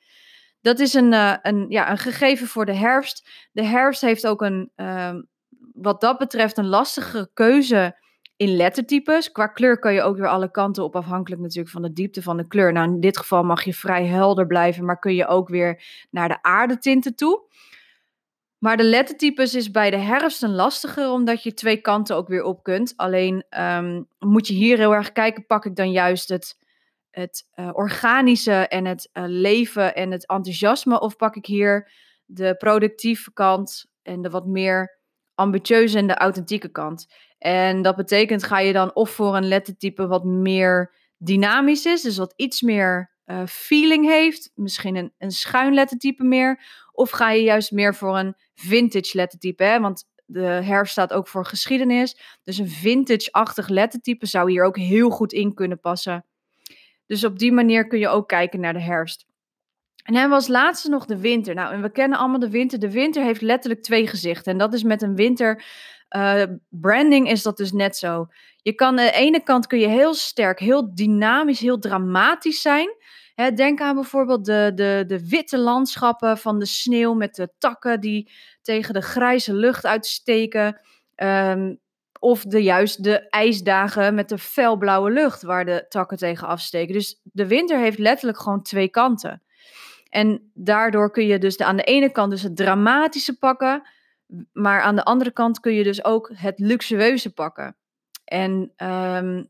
Dat 0.61 0.79
is 0.79 0.93
een, 0.93 1.11
uh, 1.11 1.35
een, 1.41 1.65
ja, 1.69 1.91
een 1.91 1.97
gegeven 1.97 2.47
voor 2.47 2.65
de 2.65 2.75
herfst. 2.75 3.29
De 3.51 3.63
herfst 3.63 4.01
heeft 4.01 4.27
ook 4.27 4.41
een, 4.41 4.71
uh, 4.75 5.13
wat 5.73 6.01
dat 6.01 6.17
betreft, 6.17 6.57
een 6.57 6.67
lastige 6.67 7.29
keuze 7.33 7.97
in 8.37 8.55
lettertypes. 8.55 9.31
Qua 9.31 9.47
kleur 9.47 9.79
kan 9.79 9.93
je 9.93 10.01
ook 10.01 10.17
weer 10.17 10.27
alle 10.27 10.51
kanten 10.51 10.83
op, 10.83 10.95
afhankelijk 10.95 11.41
natuurlijk 11.41 11.69
van 11.69 11.81
de 11.81 11.93
diepte 11.93 12.21
van 12.21 12.37
de 12.37 12.47
kleur. 12.47 12.71
Nou, 12.71 12.93
in 12.93 12.99
dit 12.99 13.17
geval 13.17 13.43
mag 13.43 13.63
je 13.63 13.73
vrij 13.73 14.05
helder 14.05 14.47
blijven, 14.47 14.85
maar 14.85 14.99
kun 14.99 15.15
je 15.15 15.27
ook 15.27 15.49
weer 15.49 15.83
naar 16.09 16.27
de 16.27 16.41
aardetinten 16.41 17.15
toe. 17.15 17.41
Maar 18.65 18.77
de 18.77 18.83
lettertypes 18.83 19.53
is 19.53 19.71
bij 19.71 19.91
de 19.91 19.97
herfst 19.97 20.43
een 20.43 20.55
lastiger, 20.55 21.09
omdat 21.09 21.43
je 21.43 21.53
twee 21.53 21.77
kanten 21.77 22.15
ook 22.15 22.27
weer 22.27 22.43
op 22.43 22.63
kunt. 22.63 22.93
Alleen 22.95 23.45
um, 23.59 24.07
moet 24.19 24.47
je 24.47 24.53
hier 24.53 24.77
heel 24.77 24.93
erg 24.93 25.11
kijken, 25.11 25.45
pak 25.45 25.65
ik 25.65 25.75
dan 25.75 25.91
juist 25.91 26.29
het, 26.29 26.57
het 27.09 27.49
uh, 27.55 27.69
organische 27.73 28.67
en 28.67 28.85
het 28.85 29.09
uh, 29.13 29.23
leven 29.27 29.95
en 29.95 30.11
het 30.11 30.27
enthousiasme, 30.27 30.99
of 30.99 31.15
pak 31.15 31.35
ik 31.35 31.45
hier 31.45 31.91
de 32.25 32.55
productieve 32.57 33.33
kant 33.33 33.85
en 34.01 34.21
de 34.21 34.29
wat 34.29 34.45
meer 34.45 34.99
ambitieuze 35.35 35.97
en 35.97 36.07
de 36.07 36.15
authentieke 36.15 36.69
kant. 36.69 37.13
En 37.37 37.81
dat 37.81 37.95
betekent, 37.95 38.43
ga 38.43 38.59
je 38.59 38.73
dan 38.73 38.95
of 38.95 39.09
voor 39.09 39.35
een 39.35 39.47
lettertype 39.47 40.07
wat 40.07 40.23
meer 40.23 40.95
dynamisch 41.17 41.85
is, 41.85 42.01
dus 42.01 42.17
wat 42.17 42.33
iets 42.35 42.61
meer 42.61 43.13
uh, 43.25 43.45
feeling 43.45 44.05
heeft, 44.05 44.51
misschien 44.55 44.95
een, 44.95 45.13
een 45.17 45.31
schuin 45.31 45.73
lettertype 45.73 46.23
meer, 46.23 46.63
of 46.91 47.09
ga 47.09 47.31
je 47.31 47.43
juist 47.43 47.71
meer 47.71 47.95
voor 47.95 48.17
een 48.17 48.35
vintage 48.55 49.17
lettertype, 49.17 49.63
hè? 49.63 49.79
want 49.79 50.05
de 50.25 50.41
herfst 50.41 50.91
staat 50.91 51.13
ook 51.13 51.27
voor 51.27 51.45
geschiedenis. 51.45 52.17
Dus 52.43 52.57
een 52.57 52.69
vintage-achtig 52.69 53.67
lettertype 53.67 54.25
zou 54.25 54.51
hier 54.51 54.63
ook 54.63 54.77
heel 54.77 55.09
goed 55.09 55.33
in 55.33 55.53
kunnen 55.53 55.79
passen. 55.79 56.25
Dus 57.05 57.23
op 57.23 57.39
die 57.39 57.51
manier 57.51 57.87
kun 57.87 57.99
je 57.99 58.07
ook 58.07 58.27
kijken 58.27 58.59
naar 58.59 58.73
de 58.73 58.81
herfst. 58.81 59.25
En 60.03 60.13
dan 60.13 60.29
was 60.29 60.47
laatste 60.47 60.89
nog 60.89 61.05
de 61.05 61.19
winter. 61.19 61.55
Nou, 61.55 61.73
en 61.73 61.81
we 61.81 61.91
kennen 61.91 62.17
allemaal 62.17 62.39
de 62.39 62.49
winter. 62.49 62.79
De 62.79 62.91
winter 62.91 63.23
heeft 63.23 63.41
letterlijk 63.41 63.83
twee 63.83 64.07
gezichten. 64.07 64.51
En 64.51 64.57
dat 64.57 64.73
is 64.73 64.83
met 64.83 65.01
een 65.01 65.15
winter. 65.15 65.63
Uh, 66.15 66.43
branding 66.69 67.29
is 67.29 67.43
dat 67.43 67.57
dus 67.57 67.71
net 67.71 67.97
zo. 67.97 68.27
Je 68.61 68.73
kan 68.73 68.87
aan 68.87 68.95
de 69.05 69.11
ene 69.11 69.43
kant 69.43 69.67
kun 69.67 69.79
je 69.79 69.87
heel 69.87 70.13
sterk, 70.13 70.59
heel 70.59 70.95
dynamisch, 70.95 71.59
heel 71.59 71.79
dramatisch 71.79 72.61
zijn 72.61 72.89
denk 73.35 73.81
aan 73.81 73.95
bijvoorbeeld 73.95 74.45
de, 74.45 74.71
de, 74.75 75.03
de 75.07 75.27
witte 75.27 75.57
landschappen 75.57 76.37
van 76.37 76.59
de 76.59 76.65
sneeuw 76.65 77.13
met 77.13 77.35
de 77.35 77.49
takken 77.57 78.01
die 78.01 78.31
tegen 78.61 78.93
de 78.93 79.01
grijze 79.01 79.53
lucht 79.53 79.85
uitsteken. 79.85 80.81
Um, 81.15 81.79
of 82.19 82.43
de, 82.43 82.63
juist 82.63 83.03
de 83.03 83.29
ijsdagen 83.29 84.15
met 84.15 84.29
de 84.29 84.37
felblauwe 84.37 85.11
lucht 85.11 85.41
waar 85.41 85.65
de 85.65 85.85
takken 85.89 86.17
tegen 86.17 86.47
afsteken. 86.47 86.93
Dus 86.93 87.19
de 87.23 87.47
winter 87.47 87.79
heeft 87.79 87.97
letterlijk 87.97 88.39
gewoon 88.39 88.61
twee 88.61 88.89
kanten. 88.89 89.43
En 90.09 90.51
daardoor 90.53 91.11
kun 91.11 91.25
je 91.25 91.37
dus 91.37 91.57
de, 91.57 91.65
aan 91.65 91.77
de 91.77 91.83
ene 91.83 92.11
kant 92.11 92.31
dus 92.31 92.41
het 92.41 92.55
dramatische 92.55 93.37
pakken, 93.37 93.87
maar 94.53 94.81
aan 94.81 94.95
de 94.95 95.03
andere 95.03 95.31
kant 95.31 95.59
kun 95.59 95.73
je 95.73 95.83
dus 95.83 96.03
ook 96.03 96.31
het 96.33 96.59
luxueuze 96.59 97.33
pakken. 97.33 97.75
En 98.23 98.71
um, 98.77 99.49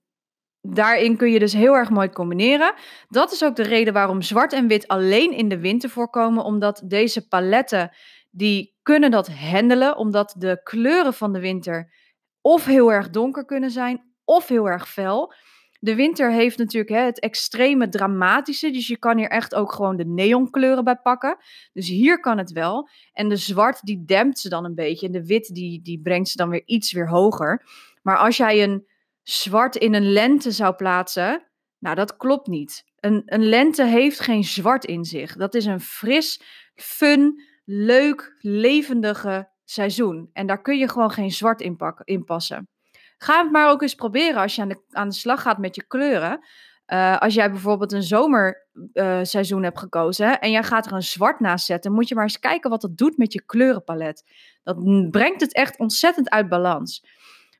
daarin 0.74 1.18
kun 1.18 1.32
je 1.32 1.40
dus 1.40 1.54
heel 1.54 1.74
erg 1.74 1.90
mooi 1.90 2.10
combineren. 2.10 2.74
Dat 3.10 3.32
is 3.32 3.44
ook 3.44 3.56
de 3.56 3.64
reden 3.64 3.94
waarom 3.94 4.22
zwart 4.22 4.54
en 4.54 4.68
wit 4.68 4.88
alleen 4.88 5.32
in 5.32 5.50
de 5.50 5.60
winter 5.60 5.90
voorkomen, 5.90 6.44
omdat 6.44 6.82
deze 6.86 7.28
paletten 7.28 7.92
die 8.32 8.76
kunnen 8.82 9.12
dat 9.12 9.30
handelen, 9.30 9.98
omdat 9.98 10.36
de 10.38 10.60
kleuren 10.64 11.14
van 11.14 11.34
de 11.34 11.40
winter 11.40 11.94
of 12.42 12.66
heel 12.66 12.92
erg 12.92 13.10
donker 13.10 13.46
kunnen 13.46 13.72
zijn 13.72 14.04
of 14.24 14.48
heel 14.48 14.70
erg 14.70 14.90
fel. 14.90 15.34
De 15.80 15.96
winter 15.96 16.32
heeft 16.32 16.58
natuurlijk 16.58 16.92
hè, 16.92 17.00
het 17.00 17.20
extreme 17.20 17.90
dramatische, 17.90 18.72
dus 18.72 18.88
je 18.88 18.98
kan 18.98 19.18
hier 19.18 19.30
echt 19.30 19.56
ook 19.56 19.72
gewoon 19.74 19.98
de 19.98 20.06
neonkleuren 20.06 20.84
bij 20.84 20.96
pakken. 20.96 21.38
Dus 21.74 21.88
hier 21.88 22.20
kan 22.20 22.38
het 22.38 22.52
wel. 22.52 22.90
En 23.14 23.30
de 23.30 23.36
zwart 23.36 23.82
die 23.82 24.06
dempt 24.06 24.40
ze 24.40 24.50
dan 24.50 24.66
een 24.66 24.76
beetje 24.76 25.06
en 25.06 25.12
de 25.12 25.26
wit 25.26 25.54
die, 25.54 25.82
die 25.82 26.02
brengt 26.02 26.30
ze 26.30 26.38
dan 26.38 26.50
weer 26.50 26.64
iets 26.66 26.92
weer 26.92 27.10
hoger. 27.10 27.66
Maar 28.02 28.18
als 28.18 28.38
jij 28.38 28.64
een 28.64 28.88
zwart 29.26 29.76
in 29.76 29.94
een 29.94 30.12
lente 30.12 30.52
zou 30.52 30.76
plaatsen, 30.76 31.48
nou 31.80 31.96
dat 31.96 32.18
klopt 32.18 32.48
niet. 32.48 32.84
Een, 33.00 33.22
een 33.26 33.44
lente 33.44 33.86
heeft 33.86 34.20
geen 34.20 34.44
zwart 34.44 34.86
in 34.86 35.06
zich. 35.06 35.36
Dat 35.36 35.54
is 35.56 35.66
een 35.66 35.80
fris, 35.80 36.42
fun, 36.76 37.42
leuk, 37.66 38.36
levendige 38.40 39.50
seizoen. 39.64 40.30
En 40.34 40.48
daar 40.48 40.62
kun 40.62 40.78
je 40.78 40.90
gewoon 40.90 41.12
geen 41.12 41.32
zwart 41.32 41.62
in, 41.62 42.24
passen. 42.26 42.70
Ga 43.18 43.44
het 43.44 43.52
maar 43.52 43.70
ook 43.70 43.82
eens 43.82 43.96
proberen 43.96 44.42
als 44.42 44.56
je 44.56 44.62
aan 44.62 44.68
de, 44.68 44.84
aan 44.90 45.10
de 45.10 45.16
slag 45.16 45.42
gaat 45.42 45.58
met 45.58 45.76
je 45.76 45.88
kleuren. 45.88 46.40
Uh, 46.88 47.18
als 47.18 47.34
jij 47.34 47.52
bijvoorbeeld 47.52 47.92
een 47.92 48.04
zomerseizoen 48.04 49.58
uh, 49.58 49.64
hebt 49.64 49.80
gekozen 49.80 50.40
en 50.40 50.52
jij 50.52 50.64
gaat 50.64 50.86
er 50.86 50.94
een 50.94 51.02
zwart 51.02 51.40
naast 51.40 51.66
zetten, 51.66 51.92
moet 51.92 52.08
je 52.08 52.16
maar 52.16 52.24
eens 52.24 52.40
kijken 52.40 52.70
wat 52.70 52.82
dat 52.82 52.98
doet 52.98 53.18
met 53.18 53.34
je 53.34 53.46
kleurenpalet. 53.46 54.24
Dat 54.64 55.10
brengt 55.12 55.42
het 55.42 55.54
echt 55.54 55.80
ontzettend 55.80 56.30
uit 56.30 56.50
balans. 56.50 57.04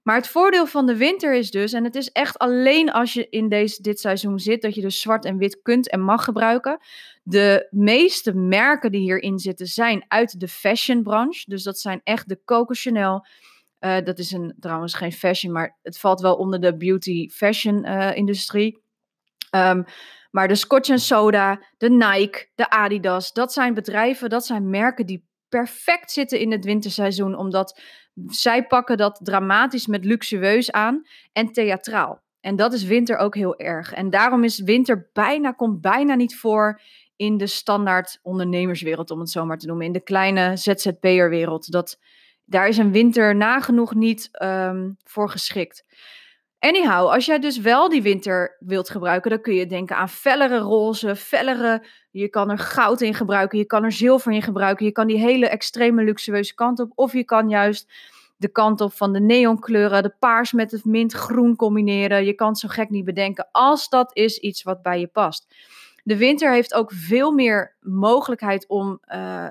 Maar 0.06 0.16
het 0.16 0.28
voordeel 0.28 0.66
van 0.66 0.86
de 0.86 0.98
winter 0.98 1.34
is 1.34 1.52
dus, 1.52 1.74
en 1.74 1.84
het 1.84 1.96
is 1.96 2.12
echt 2.12 2.38
alleen 2.38 2.92
als 2.92 3.14
je 3.14 3.30
in 3.30 3.50
deze, 3.50 3.82
dit 3.82 4.00
seizoen 4.00 4.40
zit, 4.40 4.62
dat 4.62 4.76
je 4.76 4.82
dus 4.82 5.02
zwart 5.02 5.26
en 5.26 5.38
wit 5.38 5.62
kunt 5.62 5.90
en 5.90 6.02
mag 6.02 6.24
gebruiken. 6.24 6.80
De 7.24 7.68
meeste 7.70 8.34
merken 8.34 8.92
die 8.92 9.02
hierin 9.02 9.40
zitten 9.40 9.66
zijn 9.66 10.06
uit 10.08 10.40
de 10.40 10.48
fashionbranche. 10.48 11.44
Dus 11.50 11.64
dat 11.64 11.80
zijn 11.80 12.02
echt 12.04 12.30
de 12.30 12.40
Coco 12.46 12.74
Chanel. 12.74 13.26
Uh, 13.80 13.98
dat 14.04 14.20
is 14.20 14.32
een, 14.32 14.56
trouwens 14.60 14.94
geen 14.94 15.12
fashion, 15.12 15.54
maar 15.54 15.78
het 15.82 15.98
valt 15.98 16.22
wel 16.22 16.36
onder 16.36 16.62
de 16.62 16.78
beauty 16.78 17.30
fashion 17.30 17.86
uh, 17.86 18.16
industrie. 18.16 18.82
Um, 19.56 19.86
maar 20.32 20.48
de 20.48 20.56
Scotch 20.56 21.00
Soda, 21.00 21.62
de 21.78 21.90
Nike, 21.90 22.48
de 22.56 22.70
Adidas, 22.70 23.34
dat 23.34 23.54
zijn 23.54 23.74
bedrijven, 23.74 24.30
dat 24.30 24.46
zijn 24.46 24.70
merken 24.70 25.06
die 25.06 25.24
perfect 25.56 26.12
zitten 26.12 26.40
in 26.40 26.52
het 26.52 26.66
winterseizoen, 26.66 27.36
omdat 27.36 27.82
zij 28.28 28.68
pakken 28.68 28.98
dat 28.98 29.20
dramatisch 29.24 29.88
met 29.88 30.06
luxueus 30.06 30.72
aan 30.72 31.02
en 31.34 31.52
theatraal. 31.52 32.22
En 32.42 32.56
dat 32.56 32.74
is 32.74 32.84
winter 32.84 33.18
ook 33.18 33.36
heel 33.36 33.58
erg. 33.58 33.94
En 33.94 34.10
daarom 34.10 34.44
is 34.44 34.60
winter 34.60 35.10
bijna, 35.14 35.52
komt 35.52 35.82
bijna 35.82 36.16
niet 36.16 36.36
voor 36.36 36.82
in 37.16 37.38
de 37.38 37.48
standaard 37.48 38.20
ondernemerswereld, 38.22 39.12
om 39.12 39.20
het 39.20 39.30
zo 39.30 39.46
maar 39.46 39.58
te 39.58 39.68
noemen. 39.68 39.86
In 39.86 39.92
de 39.92 40.04
kleine 40.04 40.58
ZZP'er-wereld. 40.58 41.72
Dat, 41.72 42.00
daar 42.46 42.68
is 42.68 42.78
een 42.78 42.92
winter 42.92 43.36
nagenoeg 43.36 43.94
niet 43.94 44.30
um, 44.42 44.98
voor 45.04 45.30
geschikt. 45.30 45.84
Anyhow, 46.66 47.10
als 47.10 47.26
jij 47.26 47.40
dus 47.40 47.58
wel 47.58 47.90
die 47.90 48.02
winter 48.02 48.58
wilt 48.60 48.90
gebruiken, 48.90 49.30
dan 49.30 49.42
kun 49.42 49.54
je 49.54 49.66
denken 49.66 49.96
aan 49.96 50.10
fellere 50.10 50.58
roze, 50.58 51.16
fellere. 51.16 51.86
Je 52.12 52.30
kan 52.30 52.50
er 52.50 52.58
goud 52.58 53.02
in 53.02 53.14
gebruiken, 53.14 53.58
je 53.58 53.66
kan 53.66 53.84
er 53.84 53.92
zilver 53.92 54.32
in 54.32 54.42
gebruiken, 54.42 54.86
je 54.86 54.92
kan 54.92 55.08
die 55.08 55.18
hele 55.18 55.48
extreme 55.48 56.04
luxueuze 56.04 56.56
kant 56.56 56.80
op. 56.80 56.92
Of 56.96 57.14
je 57.14 57.24
kan 57.24 57.50
juist 57.50 57.92
de 58.38 58.48
kant 58.48 58.82
op 58.82 58.94
van 58.94 59.14
de 59.14 59.20
neonkleuren, 59.20 60.04
de 60.04 60.16
paars 60.20 60.52
met 60.52 60.72
het 60.72 60.86
mintgroen 60.86 61.56
combineren. 61.56 62.26
Je 62.26 62.34
kan 62.34 62.48
het 62.48 62.58
zo 62.58 62.68
gek 62.68 62.90
niet 62.90 63.06
bedenken, 63.06 63.48
als 63.52 63.90
dat 63.90 64.10
is 64.14 64.38
iets 64.38 64.64
wat 64.64 64.82
bij 64.82 65.00
je 65.00 65.08
past. 65.08 65.48
De 66.06 66.18
winter 66.18 66.52
heeft 66.52 66.74
ook 66.74 66.92
veel 66.94 67.32
meer 67.32 67.76
mogelijkheid 67.80 68.68
om 68.68 69.00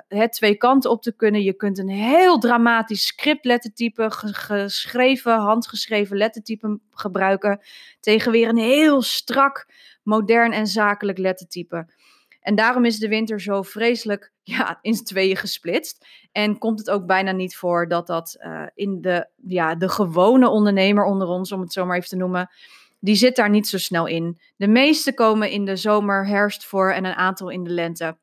het 0.08 0.32
twee 0.32 0.56
kanten 0.56 0.90
op 0.90 1.02
te 1.02 1.16
kunnen. 1.16 1.42
Je 1.42 1.52
kunt 1.52 1.78
een 1.78 1.88
heel 1.88 2.38
dramatisch 2.38 3.06
scriptlettertype, 3.06 4.06
geschreven, 4.10 5.38
handgeschreven 5.38 6.16
lettertype 6.16 6.80
gebruiken. 6.90 7.60
Tegen 8.00 8.32
weer 8.32 8.48
een 8.48 8.56
heel 8.56 9.02
strak, 9.02 9.68
modern 10.02 10.52
en 10.52 10.66
zakelijk 10.66 11.18
lettertype. 11.18 11.86
En 12.40 12.54
daarom 12.54 12.84
is 12.84 12.98
de 12.98 13.08
winter 13.08 13.40
zo 13.40 13.62
vreselijk 13.62 14.32
ja, 14.42 14.78
in 14.80 14.94
tweeën 14.94 15.36
gesplitst. 15.36 16.06
En 16.32 16.58
komt 16.58 16.78
het 16.78 16.90
ook 16.90 17.06
bijna 17.06 17.32
niet 17.32 17.56
voor 17.56 17.88
dat 17.88 18.06
dat 18.06 18.36
uh, 18.38 18.66
in 18.74 19.00
de, 19.00 19.28
ja, 19.46 19.74
de 19.74 19.88
gewone 19.88 20.48
ondernemer 20.48 21.04
onder 21.04 21.28
ons, 21.28 21.52
om 21.52 21.60
het 21.60 21.72
zo 21.72 21.86
maar 21.86 21.96
even 21.96 22.08
te 22.08 22.16
noemen, 22.16 22.50
die 23.04 23.14
zit 23.14 23.36
daar 23.36 23.50
niet 23.50 23.68
zo 23.68 23.78
snel 23.78 24.06
in. 24.06 24.40
De 24.56 24.68
meeste 24.68 25.14
komen 25.14 25.50
in 25.50 25.64
de 25.64 25.76
zomer, 25.76 26.26
herfst 26.26 26.64
voor 26.64 26.92
en 26.92 27.04
een 27.04 27.14
aantal 27.14 27.48
in 27.48 27.64
de 27.64 27.70
lente. 27.70 28.18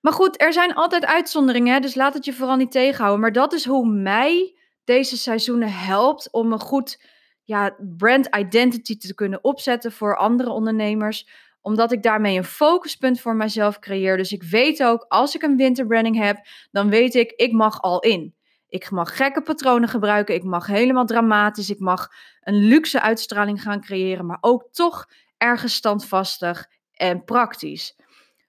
Maar 0.00 0.12
goed, 0.12 0.40
er 0.40 0.52
zijn 0.52 0.74
altijd 0.74 1.04
uitzonderingen, 1.04 1.82
dus 1.82 1.94
laat 1.94 2.14
het 2.14 2.24
je 2.24 2.32
vooral 2.32 2.56
niet 2.56 2.70
tegenhouden. 2.70 3.20
Maar 3.20 3.32
dat 3.32 3.52
is 3.52 3.64
hoe 3.64 3.86
mij 3.86 4.58
deze 4.84 5.16
seizoenen 5.16 5.72
helpt 5.72 6.32
om 6.32 6.52
een 6.52 6.60
goed 6.60 7.04
ja, 7.42 7.76
brand 7.96 8.36
identity 8.36 8.96
te 8.98 9.14
kunnen 9.14 9.44
opzetten 9.44 9.92
voor 9.92 10.16
andere 10.16 10.50
ondernemers. 10.50 11.28
Omdat 11.60 11.92
ik 11.92 12.02
daarmee 12.02 12.36
een 12.36 12.44
focuspunt 12.44 13.20
voor 13.20 13.36
mezelf 13.36 13.78
creëer. 13.78 14.16
Dus 14.16 14.32
ik 14.32 14.42
weet 14.42 14.82
ook, 14.82 15.04
als 15.08 15.34
ik 15.34 15.42
een 15.42 15.56
winterbranding 15.56 16.16
heb, 16.18 16.46
dan 16.70 16.90
weet 16.90 17.14
ik, 17.14 17.32
ik 17.32 17.52
mag 17.52 17.82
al 17.82 18.00
in. 18.00 18.35
Ik 18.76 18.90
mag 18.90 19.16
gekke 19.16 19.42
patronen 19.42 19.88
gebruiken. 19.88 20.34
Ik 20.34 20.44
mag 20.44 20.66
helemaal 20.66 21.06
dramatisch. 21.06 21.70
Ik 21.70 21.78
mag 21.78 22.08
een 22.40 22.54
luxe 22.54 23.00
uitstraling 23.00 23.62
gaan 23.62 23.80
creëren. 23.80 24.26
Maar 24.26 24.38
ook 24.40 24.68
toch 24.72 25.06
ergens 25.36 25.74
standvastig 25.74 26.66
en 26.92 27.24
praktisch. 27.24 27.96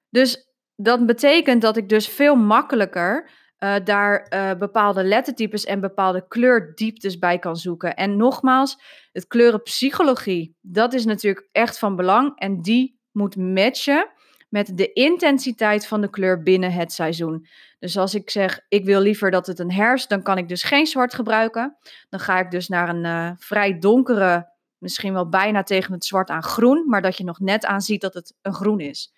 Dus 0.10 0.50
dat 0.76 1.06
betekent 1.06 1.62
dat 1.62 1.78
ik 1.78 1.90
dus 1.90 2.08
veel 2.08 2.36
makkelijker 2.36 3.30
uh, 3.60 3.76
daar 3.84 4.28
uh, 4.30 4.54
bepaalde 4.54 5.04
lettertypes 5.04 5.66
en 5.66 5.80
bepaalde 5.80 6.28
kleurdieptes 6.28 7.18
bij 7.20 7.40
kan 7.40 7.56
zoeken. 7.56 7.96
En 7.96 8.18
nogmaals, 8.18 8.82
het 9.12 9.28
kleurenpsychologie, 9.28 10.58
dat 10.62 10.94
is 10.94 11.06
natuurlijk 11.06 11.48
echt 11.52 11.80
van 11.80 11.96
belang. 11.96 12.40
En 12.40 12.62
die 12.62 13.00
moet 13.12 13.36
matchen 13.36 14.10
met 14.48 14.78
de 14.78 14.94
intensiteit 14.94 15.88
van 15.88 16.02
de 16.02 16.10
kleur 16.10 16.44
binnen 16.44 16.72
het 16.72 16.92
seizoen. 16.92 17.48
Dus 17.80 17.98
als 17.98 18.16
ik 18.16 18.30
zeg, 18.30 18.60
ik 18.68 18.86
wil 18.86 19.00
liever 19.02 19.32
dat 19.32 19.48
het 19.48 19.60
een 19.60 19.72
herfst, 19.72 20.10
dan 20.10 20.24
kan 20.24 20.38
ik 20.38 20.48
dus 20.48 20.64
geen 20.64 20.88
zwart 20.88 21.14
gebruiken. 21.14 21.78
Dan 22.10 22.20
ga 22.20 22.40
ik 22.40 22.52
dus 22.52 22.68
naar 22.68 22.90
een 22.90 23.06
uh, 23.06 23.32
vrij 23.38 23.80
donkere, 23.80 24.50
misschien 24.78 25.14
wel 25.14 25.30
bijna 25.30 25.64
tegen 25.64 25.94
het 25.94 26.06
zwart 26.06 26.30
aan 26.30 26.44
groen, 26.44 26.84
maar 26.88 27.02
dat 27.02 27.18
je 27.18 27.24
nog 27.24 27.40
net 27.40 27.66
aan 27.66 27.82
ziet 27.82 28.02
dat 28.02 28.14
het 28.14 28.34
een 28.42 28.54
groen 28.54 28.80
is 28.80 29.14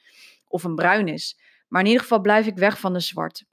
of 0.47 0.63
een 0.63 0.75
bruin 0.75 1.07
is. 1.07 1.39
Maar 1.67 1.81
in 1.81 1.87
ieder 1.87 2.01
geval 2.01 2.21
blijf 2.21 2.47
ik 2.47 2.57
weg 2.57 2.79
van 2.79 2.93
de 2.93 2.99
zwart. 2.99 3.45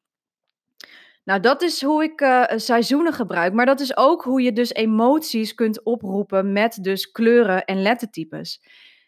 Nou, 1.24 1.40
dat 1.40 1.62
is 1.62 1.82
hoe 1.82 2.02
ik 2.02 2.20
uh, 2.20 2.44
seizoenen 2.56 3.12
gebruik. 3.12 3.52
Maar 3.52 3.66
dat 3.66 3.80
is 3.80 3.96
ook 3.96 4.22
hoe 4.22 4.42
je 4.42 4.52
dus 4.52 4.72
emoties 4.72 5.54
kunt 5.54 5.82
oproepen 5.82 6.52
met 6.52 6.78
dus 6.82 7.10
kleuren 7.10 7.64
en 7.64 7.82
lettertypes. 7.82 8.62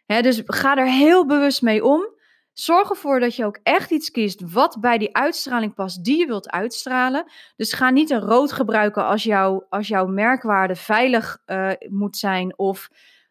Dus 0.07 0.43
ga 0.47 0.77
er 0.77 0.87
heel 0.87 1.27
bewust 1.27 1.63
mee 1.63 1.85
om. 1.85 2.17
Zorg 2.59 2.90
ervoor 2.90 3.21
dat 3.21 3.37
je 3.37 3.44
ook 3.44 3.59
echt 3.62 3.90
iets 3.90 4.11
kiest 4.11 4.53
wat 4.53 4.77
bij 4.81 4.99
die 4.99 5.16
uitstraling 5.16 5.75
past 5.75 6.05
die 6.05 6.18
je 6.18 6.27
wilt 6.27 6.51
uitstralen. 6.51 7.25
Dus 7.57 7.73
ga 7.73 7.90
niet 7.90 8.11
een 8.11 8.21
rood 8.21 8.53
gebruiken 8.53 9.05
als, 9.05 9.23
jou, 9.23 9.64
als 9.68 9.88
jouw 9.88 10.07
merkwaarde 10.07 10.77
veilig 10.77 11.42
uh, 11.47 11.71
moet 11.88 12.16
zijn 12.16 12.59
of 12.59 12.88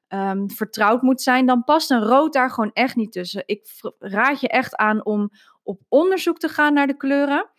um, 0.10 0.52
vertrouwd 0.52 1.02
moet 1.02 1.22
zijn. 1.22 1.46
Dan 1.46 1.64
past 1.64 1.92
een 1.92 2.04
rood 2.04 2.34
daar 2.34 2.50
gewoon 2.50 2.72
echt 2.74 2.96
niet 2.96 3.12
tussen. 3.12 3.44
Ik 3.46 3.68
raad 4.00 4.40
je 4.40 4.48
echt 4.48 4.76
aan 4.76 5.06
om 5.06 5.30
op 5.64 5.82
onderzoek 5.90 6.38
te 6.38 6.50
gaan 6.50 6.74
naar 6.74 6.88
de 6.88 6.98
kleuren. 6.98 7.50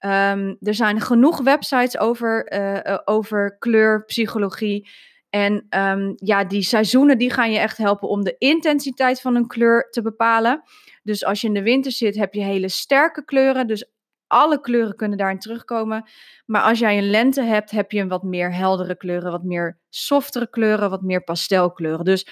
Um, 0.00 0.56
er 0.60 0.74
zijn 0.74 1.00
genoeg 1.00 1.40
websites 1.40 1.98
over, 1.98 2.52
uh, 2.52 2.98
over 3.04 3.58
kleurpsychologie. 3.58 4.88
En 5.30 5.66
um, 5.70 6.12
ja, 6.16 6.44
die 6.44 6.62
seizoenen 6.62 7.18
die 7.18 7.30
gaan 7.30 7.52
je 7.52 7.58
echt 7.58 7.76
helpen 7.76 8.08
om 8.08 8.24
de 8.24 8.34
intensiteit 8.38 9.20
van 9.20 9.34
een 9.34 9.46
kleur 9.46 9.90
te 9.90 10.02
bepalen. 10.02 10.62
Dus 11.02 11.24
als 11.24 11.40
je 11.40 11.46
in 11.46 11.54
de 11.54 11.62
winter 11.62 11.92
zit, 11.92 12.16
heb 12.16 12.34
je 12.34 12.42
hele 12.42 12.68
sterke 12.68 13.24
kleuren. 13.24 13.66
Dus 13.66 13.90
alle 14.26 14.60
kleuren 14.60 14.96
kunnen 14.96 15.18
daarin 15.18 15.38
terugkomen. 15.38 16.10
Maar 16.46 16.62
als 16.62 16.78
jij 16.78 16.98
een 16.98 17.10
lente 17.10 17.42
hebt, 17.42 17.70
heb 17.70 17.90
je 17.90 18.00
een 18.00 18.08
wat 18.08 18.22
meer 18.22 18.54
heldere 18.54 18.96
kleuren, 18.96 19.30
wat 19.30 19.44
meer 19.44 19.78
softere 19.88 20.50
kleuren, 20.50 20.90
wat 20.90 21.02
meer 21.02 21.24
pastelkleuren. 21.24 22.04
Dus 22.04 22.26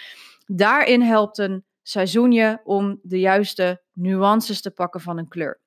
daarin 0.46 1.02
helpt 1.02 1.38
een 1.38 1.64
seizoenje 1.82 2.60
om 2.64 2.98
de 3.02 3.20
juiste 3.20 3.82
nuances 3.92 4.60
te 4.60 4.70
pakken 4.70 5.00
van 5.00 5.18
een 5.18 5.28
kleur. 5.28 5.60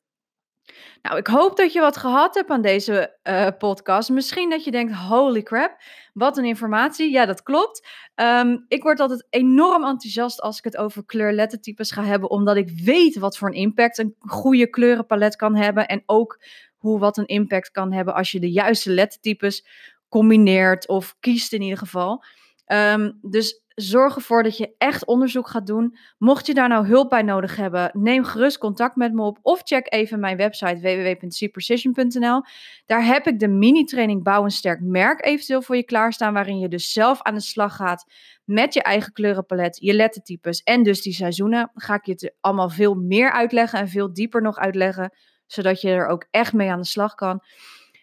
Nou, 1.01 1.17
ik 1.17 1.27
hoop 1.27 1.57
dat 1.57 1.73
je 1.73 1.79
wat 1.79 1.97
gehad 1.97 2.35
hebt 2.35 2.49
aan 2.49 2.61
deze 2.61 3.17
uh, 3.23 3.47
podcast. 3.57 4.09
Misschien 4.09 4.49
dat 4.49 4.63
je 4.63 4.71
denkt, 4.71 4.93
holy 4.93 5.43
crap, 5.43 5.81
wat 6.13 6.37
een 6.37 6.45
informatie. 6.45 7.11
Ja, 7.11 7.25
dat 7.25 7.43
klopt. 7.43 7.87
Um, 8.15 8.65
ik 8.67 8.83
word 8.83 8.99
altijd 8.99 9.27
enorm 9.29 9.83
enthousiast 9.85 10.41
als 10.41 10.57
ik 10.57 10.63
het 10.63 10.77
over 10.77 11.05
kleurlettertypes 11.05 11.91
ga 11.91 12.03
hebben, 12.03 12.29
omdat 12.29 12.55
ik 12.55 12.69
weet 12.83 13.17
wat 13.17 13.37
voor 13.37 13.47
een 13.47 13.53
impact 13.53 13.97
een 13.97 14.15
goede 14.19 14.69
kleurenpalet 14.69 15.35
kan 15.35 15.55
hebben. 15.55 15.87
En 15.87 16.03
ook 16.05 16.39
hoe 16.77 16.99
wat 16.99 17.17
een 17.17 17.25
impact 17.25 17.71
kan 17.71 17.91
hebben 17.91 18.13
als 18.13 18.31
je 18.31 18.39
de 18.39 18.51
juiste 18.51 18.91
lettertypes 18.91 19.65
combineert 20.09 20.87
of 20.87 21.15
kiest 21.19 21.53
in 21.53 21.61
ieder 21.61 21.77
geval. 21.77 22.23
Um, 22.67 23.19
dus 23.21 23.61
zorg 23.81 24.15
ervoor 24.15 24.43
dat 24.43 24.57
je 24.57 24.75
echt 24.77 25.05
onderzoek 25.05 25.47
gaat 25.47 25.67
doen. 25.67 25.97
Mocht 26.17 26.45
je 26.45 26.53
daar 26.53 26.67
nou 26.67 26.87
hulp 26.87 27.09
bij 27.09 27.21
nodig 27.21 27.55
hebben, 27.55 27.89
neem 27.93 28.23
gerust 28.23 28.57
contact 28.57 28.95
met 28.95 29.13
me 29.13 29.21
op 29.21 29.39
of 29.41 29.61
check 29.63 29.93
even 29.93 30.19
mijn 30.19 30.37
website 30.37 30.79
www.cprecision.nl. 30.79 32.41
Daar 32.85 33.05
heb 33.05 33.27
ik 33.27 33.39
de 33.39 33.47
mini-training 33.47 34.23
Bouw 34.23 34.43
een 34.43 34.51
sterk 34.51 34.81
merk 34.81 35.25
eventueel 35.25 35.61
voor 35.61 35.75
je 35.75 35.83
klaarstaan, 35.83 36.33
waarin 36.33 36.59
je 36.59 36.67
dus 36.67 36.91
zelf 36.91 37.21
aan 37.21 37.33
de 37.33 37.41
slag 37.41 37.75
gaat 37.75 38.05
met 38.45 38.73
je 38.73 38.81
eigen 38.81 39.13
kleurenpalet, 39.13 39.77
je 39.81 39.93
lettertypes 39.93 40.63
en 40.63 40.83
dus 40.83 41.01
die 41.01 41.13
seizoenen. 41.13 41.71
Ga 41.73 41.93
ik 41.93 42.05
je 42.05 42.11
het 42.11 42.35
allemaal 42.39 42.69
veel 42.69 42.93
meer 42.93 43.31
uitleggen 43.31 43.79
en 43.79 43.87
veel 43.87 44.13
dieper 44.13 44.41
nog 44.41 44.57
uitleggen, 44.57 45.13
zodat 45.45 45.81
je 45.81 45.89
er 45.89 46.07
ook 46.07 46.27
echt 46.31 46.53
mee 46.53 46.71
aan 46.71 46.81
de 46.81 46.85
slag 46.85 47.15
kan. 47.15 47.43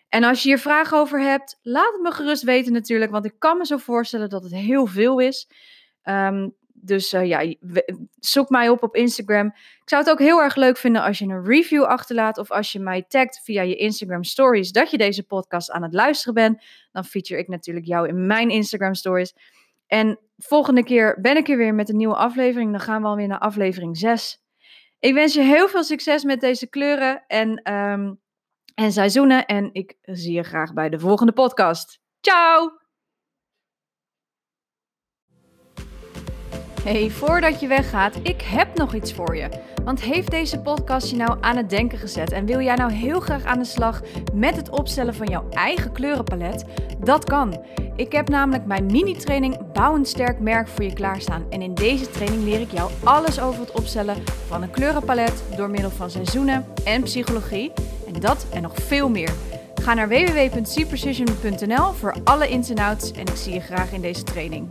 En 0.09 0.25
als 0.25 0.43
je 0.43 0.49
hier 0.49 0.59
vragen 0.59 0.99
over 0.99 1.21
hebt, 1.21 1.59
laat 1.63 1.93
het 1.93 2.03
me 2.03 2.11
gerust 2.11 2.43
weten 2.43 2.73
natuurlijk, 2.73 3.11
want 3.11 3.25
ik 3.25 3.35
kan 3.39 3.59
me 3.59 3.67
zo 3.67 3.77
voorstellen 3.77 4.29
dat 4.29 4.43
het 4.43 4.55
heel 4.55 4.87
veel 4.87 5.19
is. 5.19 5.49
Um, 6.05 6.57
dus 6.83 7.13
uh, 7.13 7.25
ja, 7.25 7.55
zoek 8.19 8.49
mij 8.49 8.69
op 8.69 8.83
op 8.83 8.95
Instagram. 8.95 9.47
Ik 9.47 9.89
zou 9.89 10.03
het 10.03 10.11
ook 10.11 10.19
heel 10.19 10.43
erg 10.43 10.57
leuk 10.57 10.77
vinden 10.77 11.03
als 11.03 11.19
je 11.19 11.25
een 11.25 11.45
review 11.45 11.85
achterlaat 11.85 12.39
of 12.39 12.51
als 12.51 12.73
je 12.73 12.79
mij 12.79 13.05
tagt 13.09 13.41
via 13.45 13.63
je 13.63 13.77
Instagram 13.77 14.25
stories 14.25 14.73
dat 14.73 14.91
je 14.91 14.99
deze 14.99 15.27
podcast 15.27 15.71
aan 15.71 15.83
het 15.83 15.93
luisteren 15.93 16.35
bent. 16.35 16.63
Dan 16.93 17.05
feature 17.05 17.41
ik 17.41 17.49
natuurlijk 17.49 17.87
jou 17.87 18.09
in 18.09 18.27
mijn 18.27 18.51
Instagram 18.51 18.95
stories. 18.95 19.35
En 19.87 20.19
volgende 20.37 20.85
keer 20.85 21.19
ben 21.21 21.37
ik 21.37 21.49
er 21.49 21.57
weer 21.57 21.75
met 21.75 21.89
een 21.89 21.97
nieuwe 21.97 22.17
aflevering. 22.17 22.71
Dan 22.71 22.81
gaan 22.81 23.03
we 23.03 23.09
alweer 23.09 23.29
naar 23.29 23.39
aflevering 23.39 23.97
6. 23.97 24.43
Ik 24.99 25.15
wens 25.15 25.35
je 25.35 25.43
heel 25.43 25.69
veel 25.69 25.85
succes 25.85 26.25
met 26.25 26.41
deze 26.41 26.67
kleuren 26.67 27.25
en, 27.27 27.73
um, 27.73 28.21
en 28.79 28.93
seizoenen. 28.93 29.47
En 29.47 29.69
ik 29.73 29.97
zie 30.03 30.33
je 30.33 30.43
graag 30.43 30.73
bij 30.73 30.89
de 30.89 30.99
volgende 30.99 31.33
podcast. 31.33 32.01
Ciao! 32.21 32.78
Hey, 36.89 37.11
voordat 37.11 37.61
je 37.61 37.67
weggaat, 37.67 38.17
ik 38.23 38.43
heb 38.43 38.69
nog 38.75 38.95
iets 38.95 39.13
voor 39.13 39.37
je. 39.37 39.49
Want 39.85 40.01
heeft 40.01 40.31
deze 40.31 40.59
podcast 40.59 41.11
je 41.11 41.17
nou 41.17 41.39
aan 41.41 41.57
het 41.57 41.71
denken 41.71 41.99
gezet 41.99 42.33
en 42.33 42.47
wil 42.47 42.61
jij 42.61 42.75
nou 42.75 42.93
heel 42.93 43.21
graag 43.21 43.45
aan 43.45 43.59
de 43.59 43.65
slag 43.65 44.03
met 44.35 44.57
het 44.57 44.71
opstellen 44.71 45.15
van 45.15 45.27
jouw 45.27 45.49
eigen 45.51 45.93
kleurenpalet? 45.93 46.65
Dat 47.05 47.25
kan. 47.25 47.65
Ik 47.97 48.13
heb 48.13 48.29
namelijk 48.29 48.67
mijn 48.67 48.87
mini-training 48.87 49.73
Bouw 49.73 49.95
een 49.95 50.05
sterk 50.05 50.41
merk 50.41 50.69
voor 50.69 50.85
je 50.85 50.93
klaarstaan. 50.93 51.47
En 51.51 51.63
in 51.63 51.75
deze 51.75 52.11
training 52.11 52.43
leer 52.43 52.61
ik 52.61 52.71
jou 52.71 52.91
alles 53.05 53.41
over 53.41 53.61
het 53.61 53.73
opstellen 53.73 54.17
van 54.47 54.63
een 54.63 54.71
kleurenpalet 54.71 55.43
door 55.57 55.71
middel 55.71 55.91
van 55.91 56.11
seizoenen 56.11 56.67
en 56.85 57.03
psychologie. 57.03 57.73
En 58.07 58.21
dat 58.21 58.47
en 58.53 58.63
nog 58.63 58.75
veel 58.75 59.09
meer. 59.09 59.33
Ga 59.75 59.95
naar 59.95 60.09
www.cprecision.nl 60.09 61.93
voor 61.93 62.17
alle 62.25 62.49
ins 62.49 62.71
en 62.71 62.79
outs 62.79 63.13
en 63.13 63.27
ik 63.27 63.37
zie 63.37 63.53
je 63.53 63.61
graag 63.61 63.93
in 63.93 64.01
deze 64.01 64.23
training. 64.23 64.69